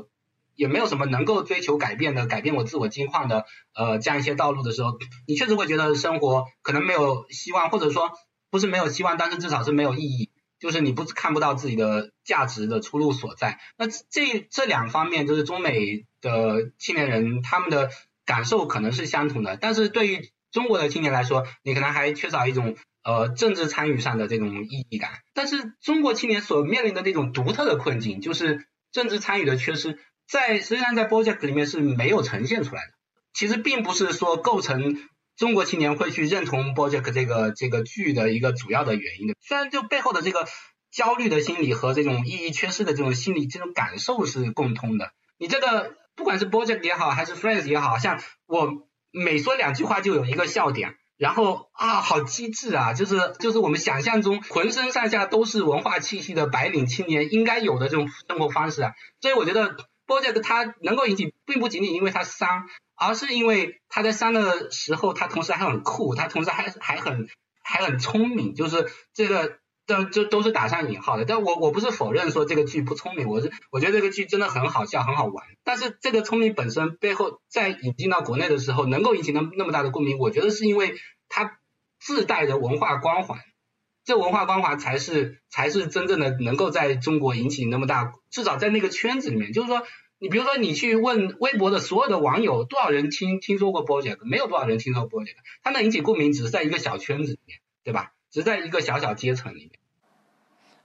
[0.54, 8.10] 也没有什么能够追求改变的、改变我自我境况的呃这样一些道路的时候，你确实会觉得生活可能没有希望，或者说
[8.52, 10.30] 不是没有希望，但是至少是没有意义，
[10.60, 13.58] 就是你不看不到自己的价值的出路所在。
[13.76, 17.90] 那这这两方面就是中美的青年人他们的
[18.24, 22.76] 感受可能是相同的，但是对于中国的青年来说，你可能还缺少一种。
[23.04, 29.98] 呃，政治参与上的这种意义感，但是中国青年所面临的那种独特的困境，就是政治参与的缺失，
[30.28, 32.92] 在实际上在 BoJack 里面是没有呈现出来的。
[33.34, 35.02] 其实并不是说构成
[35.42, 39.34] 中国青年会去认同 BoJack 这个这个剧的一个主要的原因的。
[39.40, 40.46] 虽然就背后的这个
[40.92, 45.10] 焦虑的心理和这种意义缺失的这种心理这种感受是共通的。
[45.38, 50.94] 你这个不管是 BoJack 也好，还是 Friends 也好，像我每说两句话就有一个笑点。
[51.18, 58.92] 然后啊，好机智啊，就是就是我们想象中浑身上下都是文化气息的白领青年应该有的这种生活方式啊。
[59.20, 59.74] 所以我觉得
[60.20, 67.28] BoJack 他能够引起，并不仅仅因为他伤，而是因为他在伤的时候，他同时还很酷，他同时还还很
[67.62, 69.58] 还很聪明，就是这个。
[69.84, 75.44] 这这都是打上引号的，但我我不是否认说这个剧不聪明，我是我觉得这个剧真的很好笑，很好玩。
[75.64, 80.94] 但是这个聪明本身背后，在引进到国内的时候，能够引起那那么大的共鸣，我觉得是因为
[81.28, 81.58] 它
[81.98, 83.40] 自带的文化光环，
[84.04, 89.82] 这文化光环才是才是真正的能够在中国引起那么大，至少在那个圈子里面，就是说，
[90.22, 98.12] 你比如说你去问微博的所有的网友，多少人听听说过 BoJack，没有多少人听说过 BoJack，它能引起共鸣，只是在一个小圈子里面，对吧？
[98.30, 99.70] 只在一个小小阶层里面，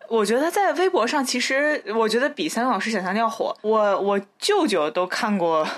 [0.10, 3.56] 我觉得在微博上，其实我觉得比三老师想象的要火。
[3.62, 5.70] 我我舅舅都看过，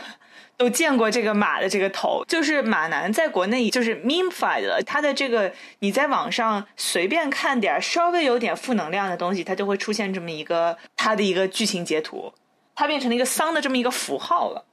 [0.55, 4.81] 都见过这个马的这个头，就是马男在国内就是 meme-fied 了。
[4.85, 12.33] 他的这个你在网上随便看点稍微有点负能量的东西，它就会出现这么一个他的一个剧情截图，
[12.79, 14.63] 它变成了一个丧的这么一个符号了。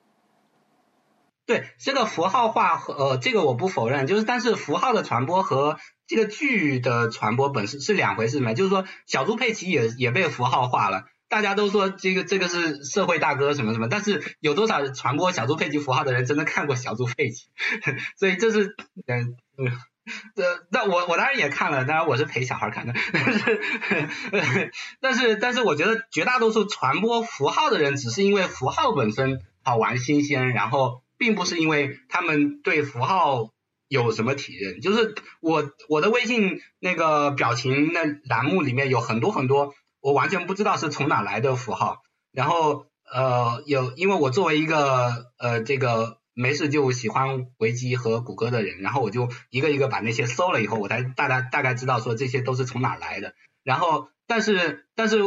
[1.45, 5.77] 对这个符号化和呃，这个我不否认，就是但是符号的传播和
[6.07, 8.55] 这个剧的传播本身是两回事嘛。
[8.55, 17.49] 就是说，小猪佩奇也也被符号化了，大家都说这个这个是社会大哥什么什么，但是有多少传播小猪佩奇符号的人真的看过小猪佩奇？
[18.17, 18.77] 所以这是
[19.09, 19.73] 嗯嗯，
[20.35, 31.03] 这 那我我当然也看了，当然我是陪小孩看的， 但是但是但是我觉得绝大多数传播符号的人，只是因为符号本身好玩新鲜，然后。
[31.19, 33.49] 并不是因为他们对符号
[33.89, 42.03] 有什么体认，就是我我的微信那个表情那栏目里面有很多很多我完全不知道是从哪来的符号，
[42.33, 53.35] 然后呃有因为我作为一个呃这个没事就喜欢维基和谷歌的人，然后我就一个一个把那些搜了以后，我才大概大概知道说这些都是从哪来的，
[53.65, 55.19] 然后但是但是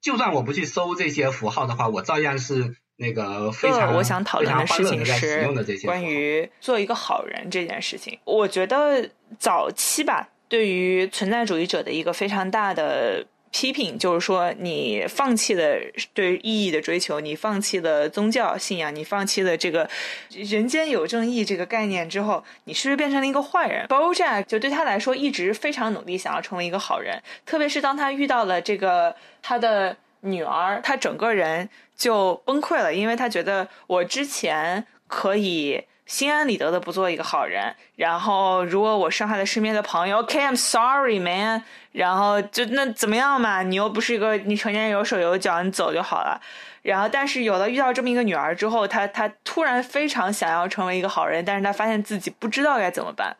[0.00, 2.76] 就算我不去搜这些符号的话，我照样是。
[2.98, 5.46] 那个非常我想讨论的事情是
[5.84, 8.18] 关于做一个好人这件事情。
[8.24, 13.26] 我觉得早期吧，对于存在主义者的一个非常大的
[13.56, 15.78] 批评，就是说你放弃了
[16.12, 19.88] 对意义的追求，你放弃了宗教信仰，你放弃了这个
[20.28, 27.18] 人间有正义这个概念之后，你是不是变成了一个坏人？BoJack 就对他来说一直非常努力，想要成为一个好人。
[27.46, 31.70] 特别是当他遇到了这个他的女儿，他整个人。
[31.96, 43.62] 就崩溃了，因为他觉得我之前可以心安理得的不做一个好人，然后如果我伤害了身边的朋友，OK，I'm sorry, man，然后就那怎么样嘛？
[43.62, 46.40] 你又不是一个你成年人有手有脚，你走就好了。
[46.82, 53.36] 然后，但是有了遇到这么一个女儿之后，她她突然非常想要成为一个好人，但是她发现自己不知道该怎么办。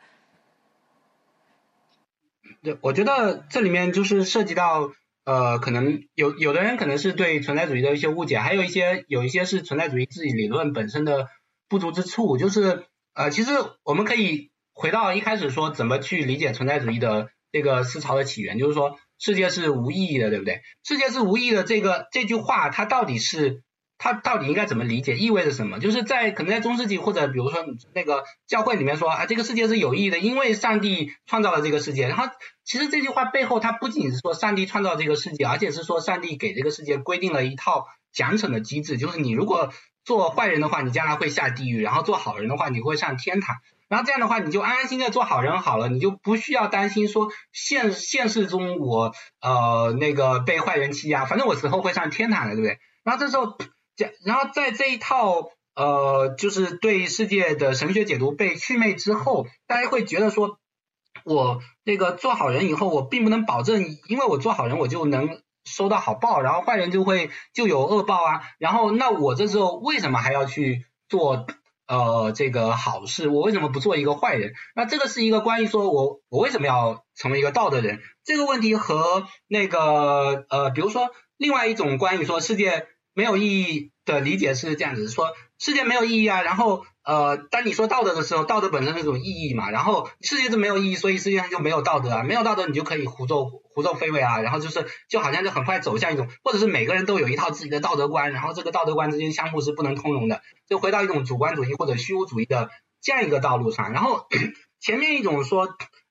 [2.64, 4.90] 对，我觉得这里面就是涉及到。
[5.26, 11.26] 呃，可能有有的人可能是对存在主义的一些误解，还有一些有一些是存在主义自己理论本身的
[11.68, 12.36] 不足之处。
[12.36, 13.50] 就是呃，其实
[13.82, 20.62] 我们可以回到一开始说怎么去理解存在主义的这个思潮的起源，就是说世界是无意义的，对不对？
[20.84, 23.62] 世界是无意义的这个这句话，它到底是？
[23.98, 25.16] 它到底应该怎么理解？
[25.16, 25.78] 意味着什么？
[25.78, 27.64] 就是在可能在中世纪或者比如说
[27.94, 32.06] 那个教会里面说啊，这个世界是有意义的，因为上帝创造了这个世界。
[32.06, 32.26] 然后
[32.62, 39.72] 其实这句话背后，它不仅是说上帝创造这个世界，而且是说上帝给这个世界规定了一套奖惩的机制，就是你如果
[40.06, 43.56] 做坏人的话，你将来会下地狱；然后做好人的话，你会上天堂。
[43.88, 52.78] 然后这样的话，你就安安心心的做好人好了，你就不需要担心说现现实中我呃那个被坏人欺压，反正我死后会上天堂的，对不对？
[53.04, 53.58] 然后这时候。
[53.98, 60.58] 这然后在这一套呃，就是对世界的神学解读被祛魅之后，大家会觉得说，
[61.24, 68.42] 我这个做好人以后，我并不能保证，因为我做好人我就能收到好报，然后坏人就会就有恶报啊。
[68.58, 71.46] 然后那我这时候为什么还要去做
[71.86, 73.28] 呃这个好事？
[73.28, 74.54] 我为什么不做一个坏人？
[74.74, 82.86] 那这个是一个关于说我我为什么要成为一个道德人这个问题和那个呃，比如说另外一种关于说世界。
[83.18, 104.26] 没有意义的理解是这样子，说世界没有意义啊，然后呃，当你说道德的时候，道德本身是一种意义嘛，然后世界是没有意义，所以世界上就没有道德啊，没有道德你就可以胡作胡作非为啊，然后就是就好像就很快走向一种，或者是每个人都有一套自己的道德观，然后这个道德观之间相互是不能通融的，就回到一种主观主义或者虚无主义的这样一个道路上，然后
[104.80, 105.68] 前面一种说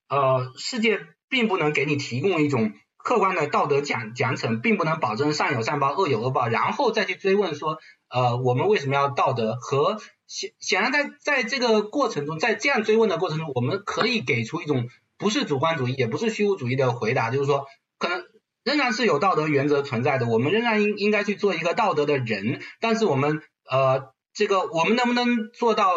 [0.10, 2.74] 呃世界并不能给你提供一种。
[3.06, 7.78] 客观的道德奖奖惩并不能保证善有善报恶有恶报，然后再去追问说，
[8.10, 9.56] 呃，我们为什么要道德？
[9.62, 14.90] 和显显然在在这个过程中，在这样追问的过程中，我们可以给出一种
[15.20, 17.68] 不是主观主义，也不是虚无主义的回答，就是说，
[18.00, 18.24] 可能
[18.64, 25.92] 仍然是有道德原则存在的，我们仍然应应该去做一个道德的人，但是我们呃，这个我们能不能做到，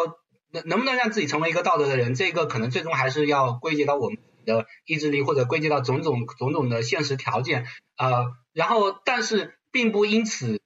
[0.51, 4.19] 能能不能让自己成为一个道德的人，这个可能最终还是要归结到我们
[4.49, 7.65] 的意志力，或者归结到种种种种的现实条件，
[7.97, 10.59] 呃，然后但是并不因此，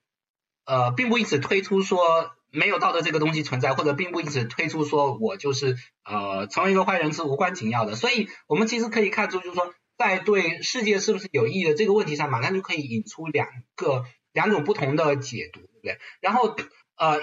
[0.65, 2.31] 呃，并不因此推出说。
[2.55, 5.75] 没有道德这个东西存在，或者并不因此推出说我就是
[6.05, 7.95] 呃成为一个坏人是无关紧要的。
[7.95, 15.97] 所以，我们其实可以看出，就是说，在对世界是不是有意义的这个问题上，马上就可以引出两个两种不同的解读，对不对？
[16.21, 16.55] 然后
[16.95, 17.21] 呃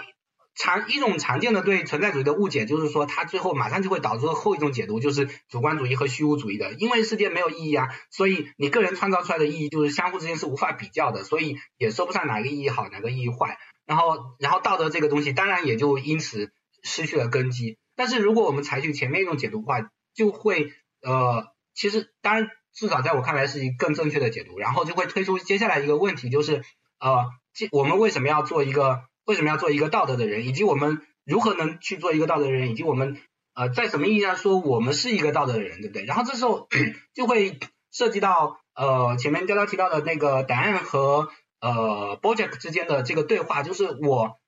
[0.63, 6.75] 常一种常见的对存在主义的误解，就是说它最后马上就会导致后一种解读，就是主观主义和虚无主义的。
[6.75, 13.57] 因为世界没有意义啊，所以你个人创造出来的意义就是相互之间是无法比较的，所以也说不上哪个意义好，哪个意义坏。
[13.87, 16.53] 然后，然后道德这个东西当然也就因此
[16.83, 17.79] 失去了根基。
[17.97, 24.59] 但是如果我们采取前面一种解读的话，就会呃，其实当然至少在我看来是一更正确的解读。
[24.59, 26.63] 然后就会推出接下来一个问题，就是
[26.99, 27.31] 呃，
[27.73, 33.21] 我们为什么要做一个为什么要做一个道德的人，以及我们如何能去做一个道德的人，以及我们
[33.55, 36.05] 呃在什么意义上说我们是一个道德的人，对不对？
[36.05, 36.69] 然后这时候
[37.15, 37.59] 就会
[37.91, 41.29] 涉及到呃前面刚刚提到的那个答案和。
[41.63, 44.39] 呃，Bojack 之间的这个对话，就是我，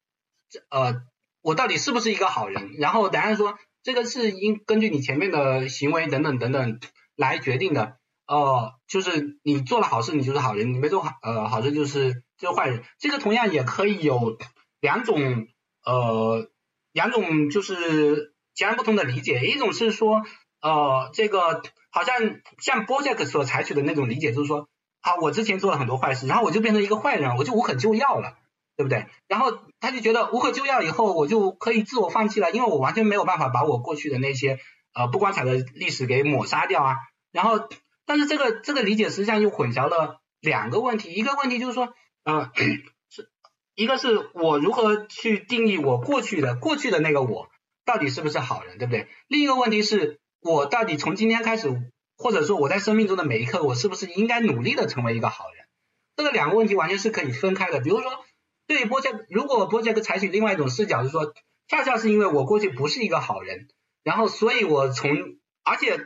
[0.70, 1.02] 呃，
[1.42, 2.72] 我到底是不是一个好人？
[2.78, 6.80] 然后答案说，这个是应根据你前面的行为等等等等
[7.14, 7.98] 来决定的。
[8.26, 12.82] 呃，就是你做了好事，你就是好人；你没做好呃好事，就是就是坏人。
[12.98, 14.38] 这个同样也可以有
[14.82, 15.46] 两种
[15.82, 16.50] 呃
[16.92, 19.40] 两种就是截然不同的理解。
[19.46, 20.22] 一种是说，
[20.60, 24.68] 呃，这个好像像 Bojack 所采取的那种理解，就是说。
[25.04, 28.38] 啊，我之前做了很多坏事，然后我就变成一个坏人，我就无可救药了，
[28.76, 29.06] 对不对？
[29.26, 34.60] 然后他就觉得无可救药以后，我就可以自我放弃了，因为我完全没有办法把我过去的那些
[34.94, 36.94] 呃不光彩的历史给抹杀掉啊。
[37.32, 37.68] 然后，
[38.06, 42.52] 但是这个这个理解实际上又混淆了两个问题，一个问题就是说，呃，
[43.82, 47.48] 一个是我如何去定义我过去的过去的那个我
[47.84, 49.08] 到底是不是好人，对不对？
[49.28, 51.90] 另一个问题是我到底从今天开始。
[52.18, 55.66] 或者说我在生命中的每一刻，我是不是应该努力的成为一个好人？
[56.14, 57.80] 这个两个问题完全是可以分开的。
[57.80, 58.12] 比如说，
[58.68, 61.34] 对波切，如果波切克采取另外一种视角，就是说，
[61.66, 63.66] 恰恰是因为我过去不是一个好人，
[64.04, 65.10] 然后所以我从，
[65.64, 65.98] 而且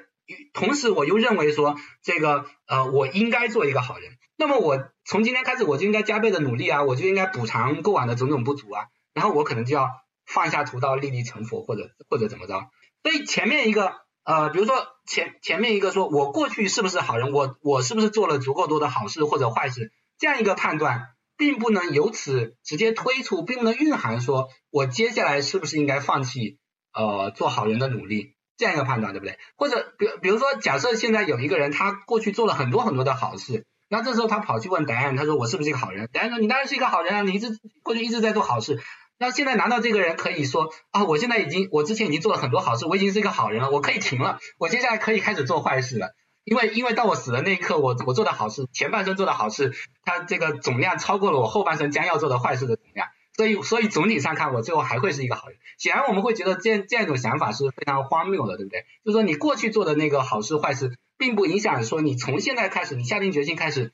[0.55, 4.16] 同时我又认为说，这个呃，我应该做一个好人。
[4.37, 8.85] 那么我从今天开始，我就应该加倍的努力啊，我就应该补偿过往的种种不足啊，
[9.15, 9.91] 然后我可能就要
[10.27, 12.71] 放下屠刀，立地成佛，或者或者怎么着。
[13.03, 14.05] 所以前面一个。
[14.29, 14.75] 呃，比如说
[15.07, 17.31] 前前面一个说，我过去是不是好人？
[17.31, 19.93] 我我是不是做了足够多的好事或者坏事？
[20.19, 26.59] 这样一个判断，并不能由此直接推出，并不能蕴含说我接下来是不是应该放弃
[26.93, 29.39] 呃做好人的努力这样一个判断，对不对？
[29.55, 36.09] 或者比比如说，假设现在有一个人，他过去做了很多很多的好事，那这时候他跑去问答案，他说我是不是一个好人？
[36.13, 38.81] 答案说你当然是一个好人啊，你一直过去一直在做好事。
[39.19, 46.15] 那现在难道这个人可以说啊，我现在已经，我之前已经做了很多好事，我已经是一个好人了，我可以停了，我接下来可以开始做坏事了，
[46.45, 49.73] 因为因为到我死的那一刻，我我做的好事，前半生做的好事，
[50.05, 55.57] 它这个总量超过了我后半生将要做的坏事的总量，所以所以总体上看，我最后还会是一个好人。
[55.79, 58.85] 显然我们会觉得这这样一种想法是非常荒谬的，对不对？
[59.05, 63.93] 就是说你过去做的那个好事坏事，并不影响说你从现在开始，你下定决心开始，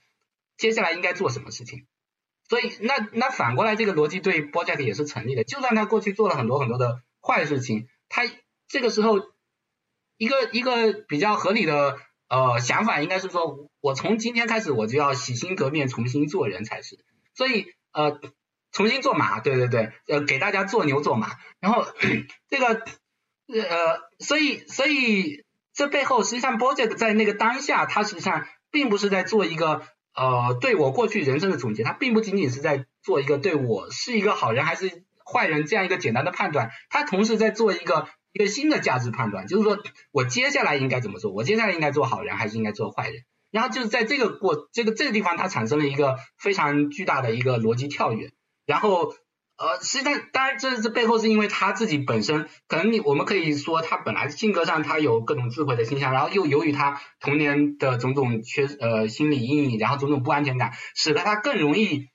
[0.57, 1.87] 接下来应该做什么事情。
[2.49, 5.45] 所以，那那反过来，这个逻辑对 Bojack 也是成立的。
[5.45, 8.23] 就算他过去做了很多很多的坏事情，他
[8.69, 9.21] 这个时候
[10.19, 11.99] 一个一个比较合理的
[12.29, 16.99] 呃想法，应该是说，我从今天开始，我就要洗心革面，重新做人才是。
[17.35, 18.21] 所以呃，
[18.71, 21.31] 重新做马，对对对，呃，给大家做牛做马。
[21.61, 21.87] 然后
[22.51, 22.85] 这个
[23.47, 25.45] 呃，所以所以
[25.75, 29.83] 这背后实际上 Bojack 在那个当下，他实际上并不是在做一个。
[30.15, 48.33] 呃，对我过去人生的总结，他并不仅仅是在做一个对我是一个好人还是坏人这样一个简单的判断，他同时在做一个一个新的价值判断，就是说我接下来应该怎么做，我接下来应该做好人还是应该做坏人，然后就是在这个过这个这个地方，它产生了一个非常巨大的一个逻辑跳跃，
[48.67, 49.15] 然后。
[49.63, 62.09] 呃，实际上，当然，这这背后是因为他自己本身，可能你我们可以说他本来性格上他有各种智慧的倾向，然后又由于他童年的种种缺呃心理阴影，然后种种不安全感，使得他更容易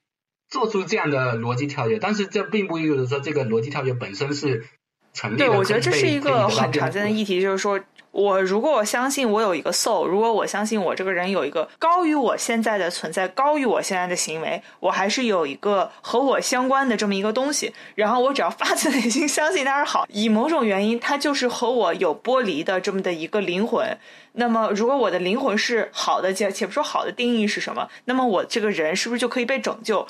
[0.50, 2.00] 做出这样的逻辑跳跃。
[2.00, 4.66] 但是这并不意味着说这个逻辑跳跃本身是
[5.14, 7.80] 成立的对，我觉得这是一个很常见的议题，就是说。
[8.18, 17.72] 我如果我相信我有一个 soul，如果我相信我这个人有一个高于我现在的存在，高于我现在的行为，我还是有一个和我相关的这么一个东西。
[17.94, 23.96] 然后我只要发自内心相信它是好，以某种原因它就是和我有剥离的这么的一个灵魂。
[24.32, 30.08] 那么如果我的灵魂是好的，且且不说好的定义是什么，那么我这个人是不是就可以被拯救？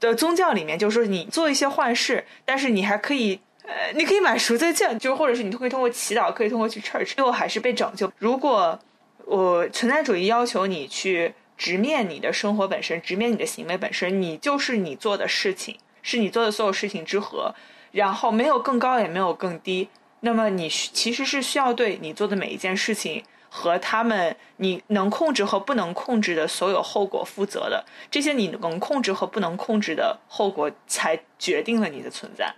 [0.00, 3.40] 的宗教里面就是说，你做一些坏事，但是你还可以。
[3.72, 8.10] 呃，你可以买赎罪券，就或者是你可以通过祈祷，可以通过去 church，最后还是被拯救。
[8.18, 8.76] 如果
[9.26, 17.54] 我存在主义要求你去直面你的生活本身，直面你的行为本身，你就是你做的事情，是你做的所有事情之和，
[17.92, 19.88] 然后没有更高也没有更低。
[20.20, 27.84] 那么你其实是需要对你做的每一件事情和他们你能控制和不能控制的所有后果负责的。
[28.10, 32.52] 这些你能控制和不能控制的后果，才决定了你的存在。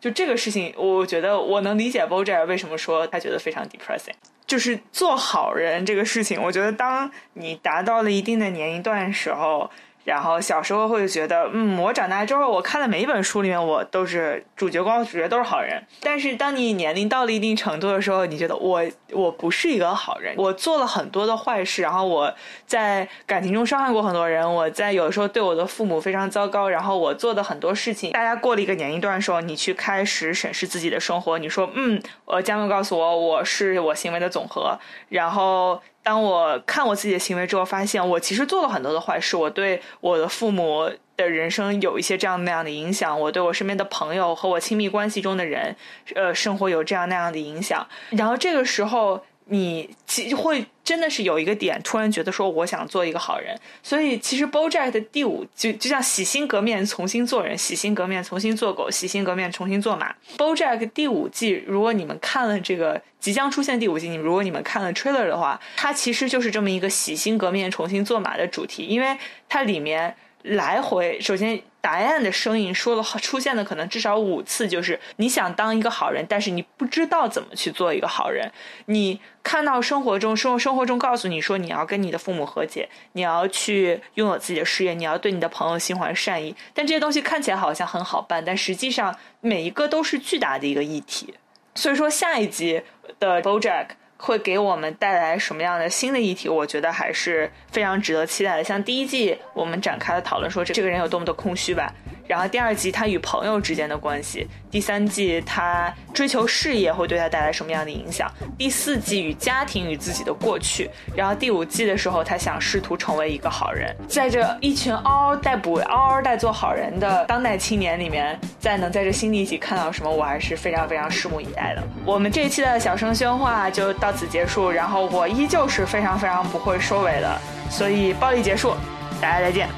[0.00, 4.14] 就这个事情，我觉得我能理解 BoJack 为什么说他觉得非常 depressing。
[4.46, 9.70] 就是做好人这个事情，我觉得当你达到了一定的年龄段时候。
[10.06, 15.82] 然后小时候会觉得，嗯，我长大之后，我看的每一本书里面，我都是主角光，主角都是好人。
[16.00, 22.32] 但是当你年龄到了一定程度的时候，你觉得我我不是一个好人，我做了很多的坏事，然后我
[22.66, 34.78] 在感情中伤害过很多人，我在有的时候对我的父母非常糟糕，然后我做的很多事情，大家过了一个年龄段的时候，你去开始审视自己的生活，你说，嗯，我将会告诉我，我是我行为的总和，
[35.08, 35.82] 然后。
[36.06, 39.36] 当我看我自己的行为之后，发现我其实做了很多的坏事。
[39.36, 45.74] 我对我的父母的人生有一些这样那样的影响，我对我身边的朋友和我亲密关系中的人，
[46.14, 47.84] 呃，生活有这样那样的影响。
[48.10, 49.20] 然后这个时候。
[49.48, 60.12] 你其会真的是有一个点，突然觉得说我想做一个好人，所以其实 BoJack 的第五就就像洗心革面重新做人，洗心革面重新做狗，洗心革面重新做马。
[60.36, 69.16] BoJack 第五季，如果你们看了这个即将出现第五季，你如果你们看了 trailer 的话，它其实就是这么一个洗心革面重新做马的主题，因为
[69.48, 70.16] 它里面。
[70.46, 78.50] 来回，首先，答案的声音说了出现的可能至少五次，就是你想当一个好人，但是你不知道怎么去做一个好人。
[78.86, 91.34] 你看到生活中生生活中告诉你说你要跟你的父母和解，你要去拥有自己的事业，你要对你的朋友心怀善意，但这些东西看起来好像很好办，但实际上每一个都是巨大的一个议题。
[91.74, 92.82] 所以说，下一集
[93.18, 93.88] 的 BoJack。
[94.16, 96.48] 会给我们带来什么样的新的议题？
[96.48, 98.64] 我觉得还是非常值得期待的。
[98.64, 101.92] 像第一季我们展开了讨论，说这这个人有多么的空虚吧。
[102.26, 108.30] 然后第二季他与朋友之间的关系，第三季他追求事业会对他带来什么样的影响？
[108.58, 121.82] 第四季与家庭与自己的过去，然后第五季的时候他想试图成为一个好人，在这一群嗷嗷待哺、嗷嗷待做好人的当代青年里面，在能在这新的一集看到什么，我还是非常非常拭目以待的。
[122.04, 128.74] 我们这一期的小声喧哗就到此结束，然后我依旧是非常非常不会收尾的，所以暴力结束，
[129.20, 129.68] 大家再见。